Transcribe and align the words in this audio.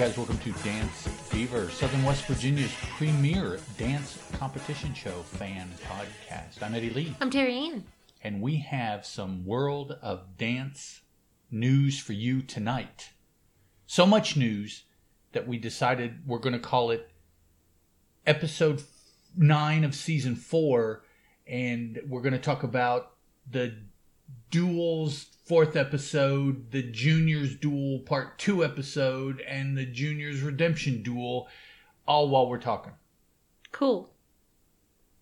Guys, 0.00 0.16
welcome 0.16 0.38
to 0.38 0.52
Dance 0.64 1.08
Fever, 1.28 1.68
Southern 1.68 2.02
West 2.04 2.24
Virginia's 2.24 2.72
premier 2.96 3.60
dance 3.76 4.16
competition 4.32 4.94
show 4.94 5.20
fan 5.24 5.68
podcast. 5.84 6.62
I'm 6.62 6.74
Eddie 6.74 6.88
Lee, 6.88 7.14
I'm 7.20 7.28
Terry 7.28 7.54
Ann. 7.54 7.84
and 8.24 8.40
we 8.40 8.56
have 8.56 9.04
some 9.04 9.44
world 9.44 9.98
of 10.00 10.38
dance 10.38 11.02
news 11.50 12.00
for 12.00 12.14
you 12.14 12.40
tonight. 12.40 13.10
So 13.86 14.06
much 14.06 14.38
news 14.38 14.84
that 15.32 15.46
we 15.46 15.58
decided 15.58 16.26
we're 16.26 16.38
going 16.38 16.54
to 16.54 16.58
call 16.58 16.90
it 16.90 17.10
episode 18.26 18.82
nine 19.36 19.84
of 19.84 19.94
season 19.94 20.34
four, 20.34 21.04
and 21.46 22.00
we're 22.08 22.22
going 22.22 22.32
to 22.32 22.38
talk 22.38 22.62
about 22.62 23.10
the 23.50 23.74
duels 24.50 25.26
fourth 25.50 25.74
episode, 25.74 26.70
the 26.70 26.80
juniors 26.80 27.56
duel 27.56 27.98
part 28.06 28.38
two 28.38 28.64
episode, 28.64 29.40
and 29.48 29.76
the 29.76 29.84
juniors 29.84 30.42
redemption 30.42 31.02
duel, 31.02 31.48
all 32.06 32.28
while 32.28 32.48
we're 32.48 32.56
talking. 32.56 32.92
Cool. 33.72 34.12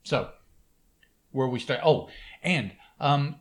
So, 0.03 0.29
where 1.33 1.49
we 1.49 1.59
start? 1.59 1.81
Oh, 1.83 2.11
and 2.43 2.73
um, 3.01 3.37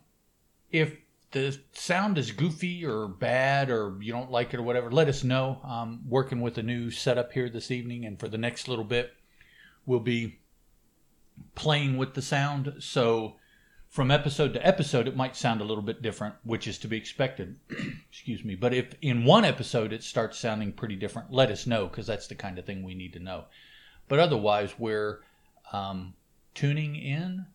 if 0.72 0.96
the 1.32 1.58
sound 1.72 2.16
is 2.16 2.32
goofy 2.32 2.86
or 2.86 3.06
bad 3.06 3.68
or 3.68 3.98
you 4.00 4.10
don't 4.10 4.30
like 4.30 4.54
it 4.54 4.58
or 4.58 4.62
whatever, 4.62 4.90
let 4.90 5.08
us 5.08 5.22
know. 5.22 5.60
I'm 5.62 6.08
working 6.08 6.40
with 6.40 6.56
a 6.56 6.62
new 6.62 6.90
setup 6.90 7.32
here 7.32 7.50
this 7.50 7.70
evening, 7.70 8.06
and 8.06 8.18
for 8.18 8.28
the 8.28 8.38
next 8.38 8.66
little 8.66 8.82
bit, 8.82 9.12
we'll 9.84 10.00
be 10.00 10.38
playing 11.54 11.98
with 11.98 12.14
the 12.14 12.22
sound. 12.22 12.76
So, 12.78 13.36
from 13.88 14.10
episode 14.10 14.52
to 14.52 14.66
episode, 14.66 15.08
it 15.08 15.16
might 15.16 15.34
sound 15.34 15.60
a 15.60 15.64
little 15.64 15.82
bit 15.82 16.02
different, 16.02 16.34
which 16.44 16.66
is 16.68 16.78
to 16.78 16.88
be 16.88 16.96
expected. 16.96 17.56
Excuse 18.10 18.44
me. 18.44 18.54
But 18.54 18.74
if 18.74 18.94
in 19.00 19.24
one 19.24 19.44
episode 19.44 19.92
it 19.92 20.02
starts 20.02 20.38
sounding 20.38 20.72
pretty 20.72 20.96
different, 20.96 21.32
let 21.32 21.50
us 21.50 21.66
know 21.66 21.86
because 21.86 22.06
that's 22.06 22.26
the 22.26 22.34
kind 22.34 22.58
of 22.58 22.66
thing 22.66 22.82
we 22.82 22.94
need 22.94 23.14
to 23.14 23.18
know. 23.18 23.44
But 24.06 24.18
otherwise, 24.18 24.74
we're 24.78 25.20
um, 25.72 26.14
tuning 26.54 26.96
in. 26.96 27.46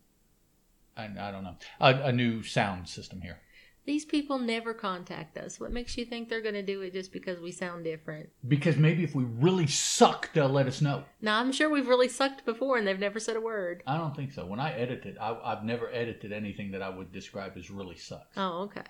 I, 0.98 1.06
I 1.06 1.32
don't 1.32 1.44
know 1.44 1.56
a, 1.80 1.94
a 2.06 2.12
new 2.12 2.44
sound 2.44 2.88
system 2.90 3.22
here. 3.22 3.40
These 3.86 4.06
people 4.06 4.40
never 4.40 4.74
contact 4.74 5.38
us. 5.38 5.60
What 5.60 5.72
makes 5.74 5.98
you 5.98 6.06
think 6.06 6.30
they're 6.30 6.42
going 6.42 6.54
to 6.54 6.64
do 6.64 6.82
it 6.82 6.94
just 6.94 7.12
because 7.12 7.42
we 7.42 7.52
sound 7.52 7.84
different? 7.84 8.30
Because 8.48 8.78
maybe 8.78 9.04
if 9.04 9.14
we 9.14 9.26
really 9.26 9.68
suck, 9.68 10.32
they'll 10.34 10.48
let 10.48 10.68
us 10.68 10.80
know. 10.80 11.04
Now, 11.22 11.40
I'm 11.40 11.52
sure 11.52 11.70
we've 11.70 11.88
really 11.90 12.08
sucked 12.08 12.46
before 12.46 12.78
and 12.78 12.88
they've 12.88 12.98
never 13.00 13.20
said 13.20 13.36
a 13.36 13.42
word. 13.42 13.84
I 13.86 13.98
don't 13.98 14.16
think 14.16 14.32
so. 14.32 14.46
When 14.46 14.60
I 14.62 14.72
edit 14.74 15.06
it, 15.06 15.18
I, 15.20 15.38
I've 15.44 15.66
never 15.66 15.90
edited 15.92 16.32
anything 16.32 16.72
that 16.72 16.82
I 16.82 16.88
would 16.90 17.12
describe 17.12 17.58
as 17.58 17.70
really 17.70 17.98
sucks. 17.98 18.38
Oh, 18.38 18.62
okay. 18.64 18.84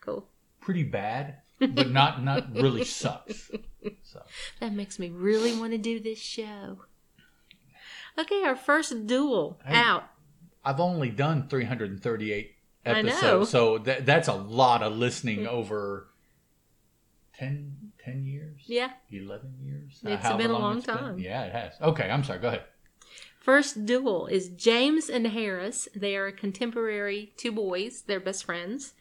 Cool. 0.00 0.26
Pretty 0.60 0.82
bad, 0.82 1.36
but 1.60 1.90
not 1.90 2.24
not 2.24 2.52
really 2.54 2.84
sucks. 2.84 3.50
So 4.02 4.22
That 4.58 4.72
makes 4.72 4.98
me 4.98 5.10
really 5.10 5.56
want 5.56 5.72
to 5.72 5.78
do 5.78 6.00
this 6.00 6.18
show. 6.18 6.78
Okay, 8.18 8.42
our 8.44 8.56
first 8.56 9.06
duel 9.06 9.60
Hey. 9.64 9.76
out. 9.76 10.04
I've 10.64 10.80
only 10.80 11.08
done 11.08 11.48
338 11.48 12.56
I 12.86 13.02
know. 13.02 13.44
so 13.44 13.78
that 13.78 14.06
that's 14.06 14.28
a 14.28 14.34
lot 14.34 14.82
of 14.82 14.96
listening 14.96 15.40
mm. 15.40 15.48
over 15.48 16.08
10, 17.38 17.92
10 18.04 18.26
years. 18.26 18.62
Yeah. 18.66 18.90
11 19.10 19.54
years? 19.62 20.00
It's 20.04 20.22
however 20.22 20.38
been 20.38 20.50
a 20.50 20.58
long 20.58 20.78
it's 20.78 20.86
been. 20.86 20.96
time. 20.96 21.18
Yeah, 21.18 21.44
it 21.44 21.52
has. 21.52 21.72
Okay, 21.80 22.10
I'm 22.10 22.24
sorry. 22.24 22.38
Go 22.38 22.48
ahead. 22.48 22.64
First 23.38 23.86
duel 23.86 24.26
is 24.26 24.50
James 24.50 25.08
and 25.08 25.26
Harris. 25.26 25.88
They 25.94 26.16
are 26.16 26.30
contemporary 26.30 27.32
two 27.36 27.52
boys. 27.52 28.02
They're 28.02 28.20
best 28.20 28.44
friends. 28.44 28.92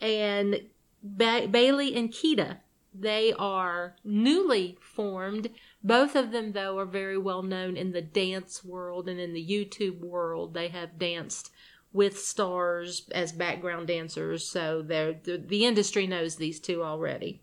And 0.00 0.62
ba- 1.02 1.46
Bailey 1.50 1.94
and 1.94 2.10
Keita. 2.10 2.58
They 2.94 3.34
are 3.34 3.96
newly 4.04 4.78
formed. 4.80 5.50
Both 5.82 6.14
of 6.14 6.30
them, 6.30 6.52
though, 6.52 6.78
are 6.78 6.86
very 6.86 7.18
well 7.18 7.42
known 7.42 7.76
in 7.76 7.92
the 7.92 8.00
dance 8.00 8.64
world 8.64 9.08
and 9.08 9.20
in 9.20 9.34
the 9.34 9.46
YouTube 9.46 10.00
world. 10.00 10.54
They 10.54 10.68
have 10.68 10.98
danced 10.98 11.50
with 11.94 12.18
stars 12.18 13.08
as 13.12 13.32
background 13.32 13.86
dancers, 13.86 14.46
so 14.46 14.82
they're, 14.82 15.14
the, 15.14 15.38
the 15.38 15.64
industry 15.64 16.06
knows 16.06 16.36
these 16.36 16.60
two 16.60 16.82
already. 16.82 17.40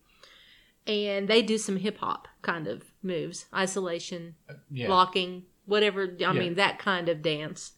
And 0.85 1.27
they 1.27 1.41
do 1.41 1.57
some 1.57 1.77
hip 1.77 1.97
hop 1.99 2.27
kind 2.41 2.67
of 2.67 2.83
moves, 3.01 3.45
isolation, 3.55 4.35
Yeah. 4.69 4.89
locking, 4.89 5.43
whatever. 5.65 6.15
I 6.25 6.33
mean, 6.33 6.55
that 6.55 6.77
kind 6.79 7.07
of 7.07 7.21
dance. 7.21 7.73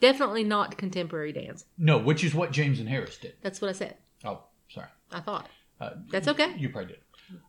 Definitely 0.00 0.44
not 0.44 0.76
contemporary 0.78 1.32
dance. 1.32 1.64
No, 1.76 1.98
which 1.98 2.24
is 2.24 2.34
what 2.34 2.50
James 2.50 2.80
and 2.80 2.88
Harris 2.88 3.16
did. 3.18 3.34
That's 3.42 3.60
what 3.60 3.68
I 3.68 3.72
said. 3.72 3.96
Oh, 4.24 4.40
sorry. 4.68 4.88
I 5.12 5.20
thought. 5.20 5.48
Uh, 5.80 5.90
That's 6.10 6.28
okay. 6.28 6.54
You 6.56 6.68
probably 6.70 6.94
did. 6.94 7.00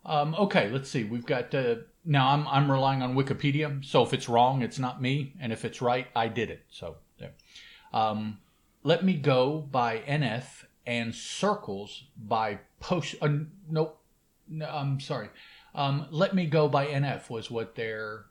Um, 0.06 0.36
okay, 0.36 0.70
let's 0.70 0.90
see. 0.90 1.04
We've 1.04 1.26
got 1.26 1.54
uh, 1.54 1.76
now. 2.06 2.30
I'm 2.30 2.48
I'm 2.48 2.72
relying 2.72 3.02
on 3.02 3.14
Wikipedia. 3.16 3.84
So 3.84 4.04
if 4.04 4.14
it's 4.14 4.28
wrong, 4.30 4.62
it's 4.62 4.80
not 4.80 5.02
me, 5.02 5.34
and 5.40 5.52
if 5.52 5.66
it's 5.66 5.82
right, 5.82 6.08
I 6.16 6.28
did 6.28 6.50
it. 6.50 6.64
So 6.70 6.96
there. 7.20 7.32
Um, 7.96 8.40
let 8.84 9.04
me 9.04 9.14
go 9.14 9.60
by 9.72 10.00
NF 10.00 10.66
and 10.86 11.16
circles 11.16 12.04
by 12.18 12.60
post. 12.80 13.16
Uh, 13.22 13.30
nope. 13.70 14.00
No, 14.48 14.68
I'm 14.68 15.00
sorry. 15.00 15.30
Um, 15.74 16.06
let 16.12 16.36
me 16.36 16.46
go 16.46 16.68
by 16.68 16.86
NF 16.86 17.30
was 17.32 17.50
what 17.50 17.76
their 17.76 18.26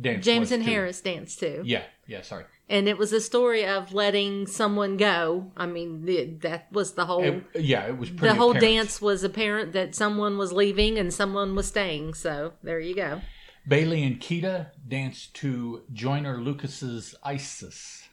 dance. 0.00 0.24
James 0.24 0.52
and 0.52 0.64
too. 0.64 0.70
Harris 0.70 1.00
danced 1.00 1.40
too. 1.40 1.62
Yeah. 1.64 1.82
Yeah. 2.06 2.22
Sorry. 2.22 2.44
And 2.68 2.88
it 2.88 2.98
was 2.98 3.12
a 3.12 3.20
story 3.20 3.66
of 3.66 3.92
letting 3.92 4.46
someone 4.46 4.96
go. 4.96 5.50
I 5.56 5.66
mean, 5.66 6.04
the, 6.04 6.24
that 6.42 6.70
was 6.70 6.92
the 6.92 7.06
whole. 7.06 7.24
It- 7.24 7.44
yeah. 7.54 7.86
It 7.88 7.98
was 7.98 8.10
pretty. 8.10 8.28
the 8.28 8.34
whole 8.34 8.50
apparent. 8.52 8.74
dance 8.76 9.00
was 9.02 9.24
apparent 9.24 9.72
that 9.72 9.94
someone 9.94 10.38
was 10.38 10.52
leaving 10.52 10.98
and 10.98 11.12
someone 11.12 11.54
was 11.56 11.66
staying. 11.66 12.14
So 12.14 12.52
there 12.62 12.78
you 12.78 12.94
go. 12.94 13.22
Bailey 13.66 14.04
and 14.04 14.20
Keita 14.20 14.68
danced 14.86 15.34
to 15.36 15.82
Joyner 15.92 16.40
Lucas's 16.40 17.16
ISIS. 17.24 18.05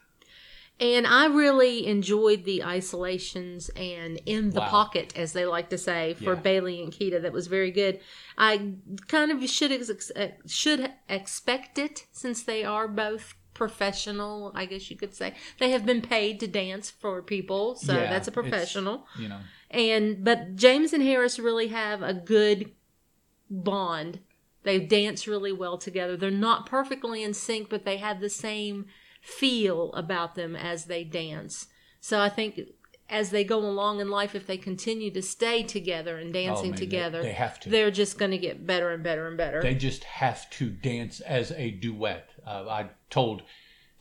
And 0.83 1.07
I 1.07 1.27
really 1.27 1.87
enjoyed 1.87 2.43
the 2.43 2.61
isolations 2.61 3.69
and 3.69 4.19
in 4.25 4.49
the 4.49 4.59
Wow. 4.59 4.67
pocket, 4.67 5.13
as 5.15 5.31
they 5.31 5.45
like 5.45 5.69
to 5.69 5.77
say, 5.77 6.13
for 6.15 6.33
Yeah. 6.33 6.41
Bailey 6.41 6.81
and 6.83 6.91
Keita. 6.91 7.21
That 7.21 7.31
was 7.31 7.47
very 7.47 7.71
good. 7.71 8.01
I 8.37 8.73
kind 9.07 9.31
of 9.31 9.49
should 9.49 9.71
ex- 9.71 10.11
uh, 10.13 10.31
should 10.45 10.91
expect 11.07 11.77
it 11.77 12.05
since 12.11 12.43
they 12.43 12.65
are 12.65 12.89
both 12.89 13.35
professional. 13.53 14.51
I 14.55 14.65
guess 14.65 14.89
you 14.91 14.97
could 14.97 15.15
say 15.15 15.35
they 15.57 15.69
have 15.71 15.85
been 15.85 16.01
paid 16.01 16.41
to 16.41 16.47
dance 16.47 16.91
for 16.91 17.21
people, 17.21 17.75
so 17.75 17.93
Yeah, 17.93 18.09
that's 18.09 18.27
a 18.27 18.31
professional. 18.31 19.07
You 19.17 19.29
know. 19.29 19.39
And 19.71 20.21
but 20.21 20.57
James 20.57 20.91
and 20.91 21.01
Harris 21.01 21.39
really 21.39 21.69
have 21.69 22.03
a 22.03 22.13
good 22.13 22.71
bond. 23.49 24.19
They 24.63 24.79
dance 24.79 25.27
really 25.27 25.53
well 25.53 25.77
together. 25.77 26.17
They're 26.17 26.29
not 26.31 26.65
perfectly 26.65 27.23
in 27.23 27.33
sync, 27.33 27.69
but 27.69 27.85
they 27.85 27.97
have 27.97 28.19
the 28.19 28.29
same 28.29 28.87
feel 29.23 29.93
about 29.93 30.35
them 30.35 30.53
as 30.55 30.85
they 30.85 31.03
dance. 31.05 31.67
So 32.01 32.19
I 32.19 32.27
think 32.27 32.59
as 33.09 33.29
they 33.29 33.45
go 33.45 33.59
along 33.59 34.01
in 34.01 34.09
life, 34.09 34.35
if 34.35 34.45
they 34.45 34.57
continue 34.57 35.09
to 35.11 35.21
stay 35.21 35.63
together 35.63 36.17
and 36.17 36.33
dancing 36.33 36.57
Oh, 36.65 36.69
man, 36.71 36.71
they- 36.71 36.77
together, 36.77 37.21
they 37.23 37.31
have 37.31 37.57
to. 37.61 37.69
They're 37.69 37.89
just 37.91 38.17
going 38.19 38.31
to 38.31 38.37
get 38.37 38.67
better 38.67 38.91
and 38.91 39.01
better 39.01 39.27
and 39.27 39.37
better. 39.37 39.61
They 39.61 39.75
just 39.75 40.03
have 40.03 40.49
to 40.51 40.69
dance 40.69 41.21
as 41.21 41.51
a 41.53 41.71
duet. 41.71 42.29
Uh, 42.45 42.65
I 42.69 42.89
told 43.09 43.43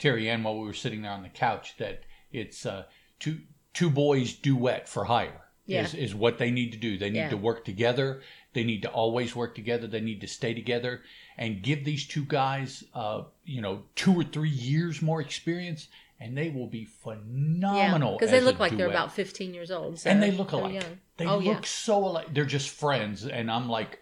Terry 0.00 0.28
Ann 0.28 0.42
while 0.42 0.58
we 0.58 0.66
were 0.66 0.72
sitting 0.72 1.02
there 1.02 1.12
on 1.12 1.22
the 1.22 1.28
couch 1.28 1.76
that 1.78 2.00
it's 2.32 2.66
uh, 2.66 2.84
two 3.20 3.38
two 3.74 3.90
boys 3.90 4.34
duet 4.34 4.88
for 4.88 5.04
hire. 5.04 5.40
Yeah. 5.66 5.84
Is, 5.84 5.94
is 5.94 6.14
what 6.14 6.38
they 6.38 6.50
need 6.50 6.72
to 6.72 6.78
do. 6.78 6.98
They 6.98 7.08
need 7.10 7.18
Yeah. 7.20 7.30
to 7.30 7.36
work 7.36 7.64
together. 7.64 8.22
They 8.52 8.64
need 8.64 8.82
to 8.82 8.90
always 8.90 9.36
work 9.36 9.54
together. 9.54 9.86
They 9.86 10.00
need 10.00 10.20
to 10.22 10.26
stay 10.26 10.52
together 10.54 11.02
and 11.38 11.62
give 11.62 11.84
these 11.84 12.06
two 12.06 12.24
guys, 12.24 12.84
uh, 12.94 13.22
you 13.44 13.60
know, 13.60 13.82
two 13.94 14.14
or 14.14 14.24
three 14.24 14.50
years 14.50 15.02
more 15.02 15.20
experience, 15.20 15.88
and 16.20 16.36
they 16.36 16.50
will 16.50 16.66
be 16.66 16.84
phenomenal. 16.84 18.16
because 18.16 18.30
they 18.30 18.40
look 18.40 18.58
like 18.58 18.76
they're 18.76 18.88
about 18.88 19.12
15 19.12 19.54
years 19.54 19.70
old. 19.70 19.98
So 19.98 20.10
and 20.10 20.22
they 20.22 20.30
look 20.30 20.52
alike. 20.52 20.74
young. 20.74 20.98
They 21.16 21.26
oh, 21.26 21.38
look 21.38 21.62
yeah. 21.62 21.68
so 21.68 22.04
alike. 22.04 22.28
They're 22.32 22.44
just 22.44 22.70
friends, 22.70 23.26
and 23.26 23.50
I'm 23.50 23.68
like, 23.68 23.98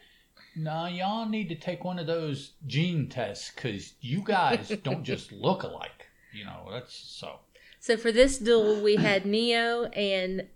nah, 0.56 0.87
y'all 0.87 1.29
need 1.29 1.49
to 1.49 1.55
take 1.55 1.85
one 1.85 1.99
of 1.99 2.06
those 2.06 2.53
gene 2.67 3.09
tests 3.09 3.50
because 3.55 3.94
you 4.00 4.23
guys 4.23 4.69
don't 4.83 5.05
just 5.05 5.33
look 5.33 5.62
alike. 5.62 6.09
You 6.33 6.44
know, 6.44 6.69
that's 6.71 6.94
so. 6.94 7.41
So 7.81 7.97
for 7.97 8.12
this 8.12 8.38
duel, 8.38 8.83
we 8.83 8.97
had 8.97 9.25
Ne-Yo 9.25 9.85
and 9.85 10.49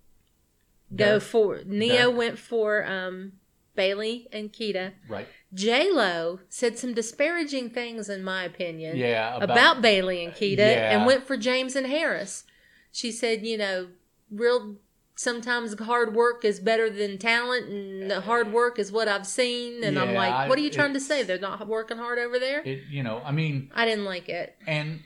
go 0.94 1.04
Derek. 1.04 1.22
for 1.22 1.60
Ne-Yo 1.64 1.94
Derek. 1.94 2.16
went 2.16 2.38
for 2.38 2.84
um, 2.84 3.32
Bailey 3.74 4.28
and 4.30 4.52
Keita. 4.52 4.92
Right? 5.08 5.26
J 5.54 5.90
Lo 5.92 6.40
said 6.48 6.76
some 6.78 6.94
disparaging 6.94 7.70
things, 7.70 8.08
in 8.08 8.22
my 8.24 8.44
opinion, 8.44 8.96
Yeah. 8.96 9.36
about, 9.40 9.80
Bailey 9.80 10.24
and 10.24 10.34
Keita, 10.34 10.58
Yeah. 10.58 10.96
and 10.96 11.06
went 11.06 11.26
for 11.26 11.36
James 11.36 11.76
and 11.76 11.86
Harris. 11.86 12.44
She 12.92 13.12
said, 13.12 13.46
you 13.46 13.56
know, 13.56 13.88
real 14.30 14.76
sometimes 15.16 15.78
hard 15.78 16.12
work 16.14 16.44
is 16.44 16.58
better 16.58 16.90
than 16.90 17.18
talent, 17.18 17.68
and 17.68 18.10
the 18.10 18.20
hard 18.22 18.52
work 18.52 18.78
is 18.80 18.90
what 18.90 19.06
I've 19.06 19.26
seen. 19.26 19.84
And 19.84 19.96
I'm 19.98 20.12
like, 20.14 20.48
what 20.48 20.58
are 20.58 20.62
you 20.62 20.70
trying 20.70 20.94
to 20.94 21.00
say? 21.00 21.22
They're 21.22 21.38
not 21.38 21.66
working 21.68 21.98
hard 21.98 22.18
over 22.18 22.38
there. 22.40 22.62
It, 22.64 22.82
you 22.90 23.02
know, 23.04 23.22
I 23.24 23.30
mean, 23.30 23.70
I 23.74 23.84
didn't 23.84 24.04
like 24.04 24.28
it. 24.28 24.56
and 24.66 25.00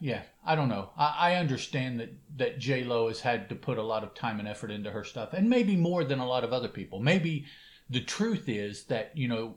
yeah, 0.00 0.22
I 0.44 0.54
don't 0.56 0.68
know. 0.68 0.90
I, 0.96 1.32
I 1.32 1.34
understand 1.36 2.00
that 2.00 2.12
that 2.38 2.58
J 2.58 2.84
Lo 2.84 3.08
has 3.08 3.20
had 3.20 3.48
to 3.50 3.54
put 3.54 3.76
a 3.78 3.82
lot 3.82 4.02
of 4.04 4.14
time 4.14 4.38
and 4.40 4.48
effort 4.48 4.70
into 4.70 4.90
her 4.90 5.04
stuff, 5.04 5.32
and 5.34 5.48
maybe 5.50 5.76
more 5.76 6.02
than 6.04 6.18
a 6.18 6.26
lot 6.26 6.44
of 6.44 6.52
other 6.52 6.68
people. 6.68 7.00
Maybe 7.00 7.44
the 7.90 8.00
truth 8.00 8.48
is 8.48 8.84
that 8.84 9.12
you 9.14 9.28
know 9.28 9.56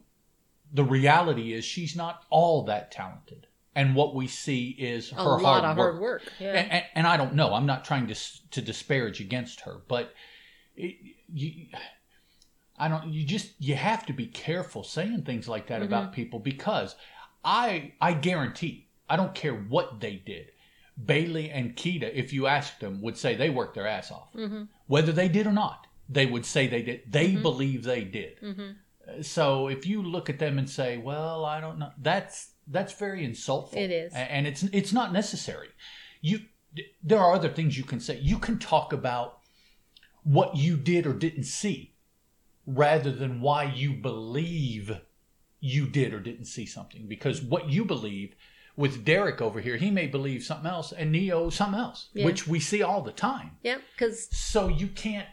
the 0.74 0.84
reality 0.84 1.54
is 1.54 1.66
she's 1.66 1.96
not 1.96 2.24
all 2.30 2.64
that 2.66 2.92
talented 2.92 3.48
and 3.76 3.96
what 3.96 4.14
we 4.16 4.28
see 4.28 4.70
is 4.78 5.12
A 5.12 5.16
her 5.16 5.24
lot 5.40 5.64
hard 5.64 5.64
of 5.66 5.78
work. 5.78 5.92
hard 5.94 6.02
work. 6.02 6.22
Yeah. 6.40 6.54
And, 6.54 6.72
and, 6.72 6.86
and 6.96 7.08
I 7.08 7.18
don't 7.18 7.34
know. 7.36 7.54
I'm 7.54 7.66
not 7.66 7.86
trying 7.86 8.08
to 8.08 8.16
to 8.52 8.62
disparage 8.62 9.20
against 9.22 9.62
her, 9.62 9.82
but 9.88 10.14
it, 10.76 10.96
you, 11.34 11.68
I 12.78 12.88
don't. 12.88 13.08
You 13.10 13.26
just 13.26 13.52
you 13.60 13.76
have 13.76 14.06
to 14.08 14.14
be 14.14 14.26
careful 14.28 14.84
saying 14.84 15.24
things 15.24 15.48
like 15.48 15.68
that 15.68 15.82
Mm-hmm. 15.82 15.94
about 15.94 16.14
people 16.14 16.40
because 16.40 16.96
I 17.44 17.94
I 18.02 18.14
guarantee 18.14 18.88
I 19.10 19.16
don't 19.16 19.34
care 19.36 19.54
what 19.56 20.00
they 20.00 20.16
did. 20.26 20.52
Bailey 21.04 21.50
and 21.50 21.76
Keita, 21.76 22.12
if 22.14 22.34
you 22.34 22.48
asked 22.48 22.80
them, 22.82 23.02
would 23.02 23.18
say 23.18 23.36
they 23.36 23.50
worked 23.50 23.76
their 23.76 23.88
ass 23.88 24.12
off, 24.12 24.34
Mm-hmm. 24.36 24.64
whether 24.88 25.12
they 25.14 25.30
did 25.30 25.48
or 25.48 25.54
not. 25.54 25.88
They 26.10 26.26
would 26.26 26.46
say 26.46 26.68
they 26.68 26.82
did. 26.82 27.02
They 27.10 27.36
believe 27.36 27.84
they 27.84 28.04
did. 28.04 28.40
So 29.22 29.68
if 29.68 29.86
you 29.86 30.02
look 30.02 30.30
at 30.30 30.40
them 30.40 30.58
and 30.58 30.70
say, 30.70 30.98
"Well, 30.98 31.46
I 31.46 31.60
don't 31.62 31.80
know," 31.80 31.92
that's 31.98 32.52
that's 32.68 32.94
very 32.94 33.26
insultful. 33.28 33.76
It 33.78 33.92
is. 33.92 34.14
And 34.14 34.48
it's 34.48 34.64
it's 34.64 34.94
not 34.94 35.12
necessary. 35.14 35.70
You 36.22 36.42
there 37.04 37.20
are 37.20 37.34
other 37.34 37.50
things 37.50 37.78
you 37.78 37.84
can 37.84 38.00
say. 38.00 38.20
You 38.20 38.38
can 38.40 38.60
talk 38.60 38.94
about 38.94 39.40
what 40.24 40.56
you 40.56 40.78
did 40.78 41.08
or 41.08 41.14
didn't 41.14 41.46
see, 41.46 41.96
rather 42.66 43.12
than 43.12 43.42
why 43.42 43.64
you 43.64 43.94
believe 43.94 45.00
you 45.60 45.88
did 45.88 46.14
or 46.14 46.20
didn't 46.20 46.46
see 46.46 46.66
something. 46.66 47.08
Because 47.08 47.42
what 47.42 47.70
you 47.70 47.84
believe 47.86 48.36
with 48.76 49.04
Derek 49.04 49.42
over 49.42 49.60
here, 49.60 49.76
he 49.78 49.92
may 49.92 50.08
believe 50.08 50.44
something 50.44 50.70
else, 50.70 50.94
and 50.94 51.12
Ne-Yo 51.12 51.50
something 51.50 51.80
else, 51.80 52.10
Yeah. 52.14 52.26
which 52.26 52.48
we 52.48 52.60
see 52.62 52.82
all 52.82 53.02
the 53.02 53.12
time. 53.12 53.58
Yep, 53.64 53.82
because 53.94 54.30
So 54.36 54.70
you 54.70 54.88
can't, 54.88 55.28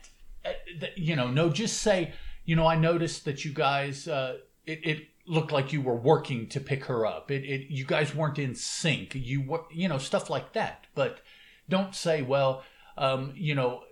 uh, 0.44 0.52
you 0.96 1.14
know, 1.14 1.28
no, 1.30 1.50
just 1.50 1.80
say, 1.80 2.12
you 2.46 2.56
know, 2.56 2.66
I 2.66 2.76
noticed 2.76 3.24
that 3.26 3.44
you 3.44 3.52
guys, 3.52 4.08
uh, 4.08 4.38
it, 4.64 4.80
it 4.86 4.98
looked 5.26 5.52
like 5.52 5.72
you 5.72 5.82
were 5.82 5.96
working 5.96 6.48
to 6.48 6.60
pick 6.60 6.84
her 6.86 7.04
up. 7.04 7.30
It, 7.30 7.44
it, 7.44 7.66
you 7.68 7.84
guys 7.84 8.14
weren't 8.14 8.38
in 8.38 8.54
sync. 8.54 9.14
You 9.14 9.42
were, 9.42 9.64
you 9.70 9.88
know, 9.88 9.98
stuff 9.98 10.30
like 10.30 10.52
that. 10.54 10.86
But 10.94 11.20
don't 11.68 11.94
say, 11.94 12.22
well, 12.22 12.62
um, 12.96 13.32
you 13.36 13.54
know, 13.54 13.82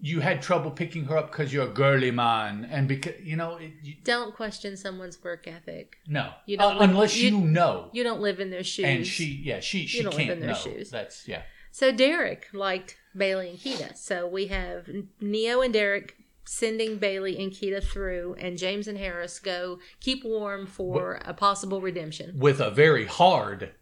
you 0.00 0.20
had 0.20 0.40
trouble 0.42 0.70
picking 0.70 1.04
her 1.06 1.16
up 1.18 1.30
because 1.30 1.52
you're 1.52 1.66
a 1.66 1.72
girly 1.72 2.10
man, 2.10 2.66
and 2.70 2.86
because 2.88 3.14
you 3.22 3.36
know, 3.36 3.56
it, 3.56 3.72
you, 3.82 3.94
don't 4.04 4.34
question 4.34 4.76
someone's 4.76 5.22
work 5.22 5.46
ethic. 5.48 5.96
no, 6.06 6.32
You 6.46 6.56
don't 6.56 6.76
Uh, 6.76 6.78
live- 6.80 6.90
unless 6.90 7.16
you, 7.16 7.30
you- 7.30 7.40
know. 7.44 7.90
You 7.92 8.04
don't 8.04 8.20
live 8.20 8.40
in 8.40 8.50
their 8.50 8.62
shoes. 8.64 8.84
and 8.86 9.06
she, 9.06 9.24
yeah, 9.44 9.60
she, 9.60 9.86
she 9.86 10.02
don't 10.02 10.14
live 10.14 10.18
can't 10.26 10.30
in 10.30 10.40
their 10.40 10.50
know. 10.50 10.54
shoes. 10.54 10.90
That's 10.90 11.26
yeah. 11.28 11.42
So 11.72 11.92
Derek 11.92 12.46
liked 12.52 12.96
Bailey 13.16 13.50
and 13.50 13.58
Keita. 13.58 13.96
So 13.96 14.26
we 14.26 14.46
have 14.46 14.88
Ne-Yo 15.20 15.60
and 15.60 15.72
Derek 15.72 16.16
sending 16.48 16.96
Bailey 16.98 17.36
and 17.38 17.52
Keita 17.52 17.82
through, 17.82 18.34
and 18.38 18.56
James 18.58 18.88
and 18.88 18.96
Harris 18.98 19.38
go 19.38 19.78
keep 20.00 20.24
warm 20.24 20.66
for 20.66 21.20
a 21.24 21.34
possible 21.34 21.80
redemption. 21.80 22.38
with 22.38 22.60
a 22.60 22.70
very 22.70 23.04
hard 23.06 23.74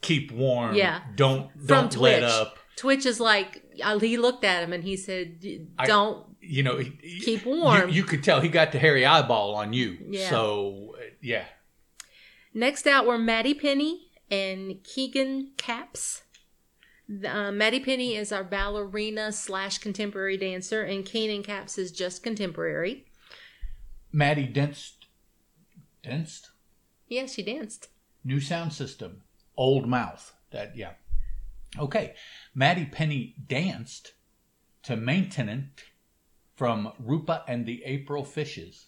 keep 0.00 0.32
warm. 0.32 0.74
Yeah. 0.74 1.00
Don't 1.14 1.50
don't 1.66 1.94
let 1.96 2.20
Twitch. 2.20 2.30
up. 2.30 2.58
Twitch 2.76 3.06
is 3.06 3.20
like 3.20 3.62
uh, 3.82 3.98
he 3.98 4.16
looked 4.16 4.44
at 4.44 4.62
him 4.62 4.72
and 4.72 4.84
he 4.84 4.96
said, 4.96 5.40
"Don't 5.84 6.26
You 6.40 6.62
know, 6.62 6.76
he- 6.78 7.20
keep 7.20 7.44
warm." 7.46 7.88
You, 7.88 7.94
you 7.96 8.04
could 8.04 8.22
tell 8.22 8.40
he 8.40 8.48
got 8.48 8.72
the 8.72 8.78
hairy 8.78 9.04
eyeball 9.06 9.54
on 9.54 9.72
you. 9.72 9.96
Yeah. 10.08 10.28
So 10.30 10.94
yeah, 11.22 11.44
Next 12.54 12.86
out 12.86 13.06
were 13.06 13.18
Maddie 13.18 13.54
Penny 13.54 14.08
and 14.30 14.82
Keegan 14.84 15.52
Caps. 15.56 16.22
Uh, 17.08 17.52
Maddie 17.52 17.80
Penny 17.80 18.16
is 18.16 18.32
our 18.32 18.42
ballerina 18.42 19.30
slash 19.30 19.78
contemporary 19.78 20.36
dancer, 20.36 20.82
and 20.82 21.04
Keenan 21.04 21.42
Caps 21.44 21.78
is 21.78 21.92
just 21.92 22.22
contemporary. 22.22 23.06
Maddie 24.12 24.48
Denst, 24.52 25.06
Danced? 26.02 26.50
Yeah, 27.08 27.26
she 27.26 27.42
danced. 27.42 27.88
new 28.24 28.40
sound 28.40 28.72
system, 28.72 29.22
old 29.56 29.86
mouth. 29.88 30.32
That 30.50 30.76
yeah. 30.76 30.92
Okay, 31.78 32.14
Maddie 32.54 32.86
Penny 32.86 33.34
danced 33.46 34.14
to 34.84 34.96
Maintenant 34.96 35.82
from 36.56 36.92
Rupa 36.98 37.44
and 37.46 37.66
the 37.66 37.82
April 37.84 38.24
Fishes. 38.24 38.86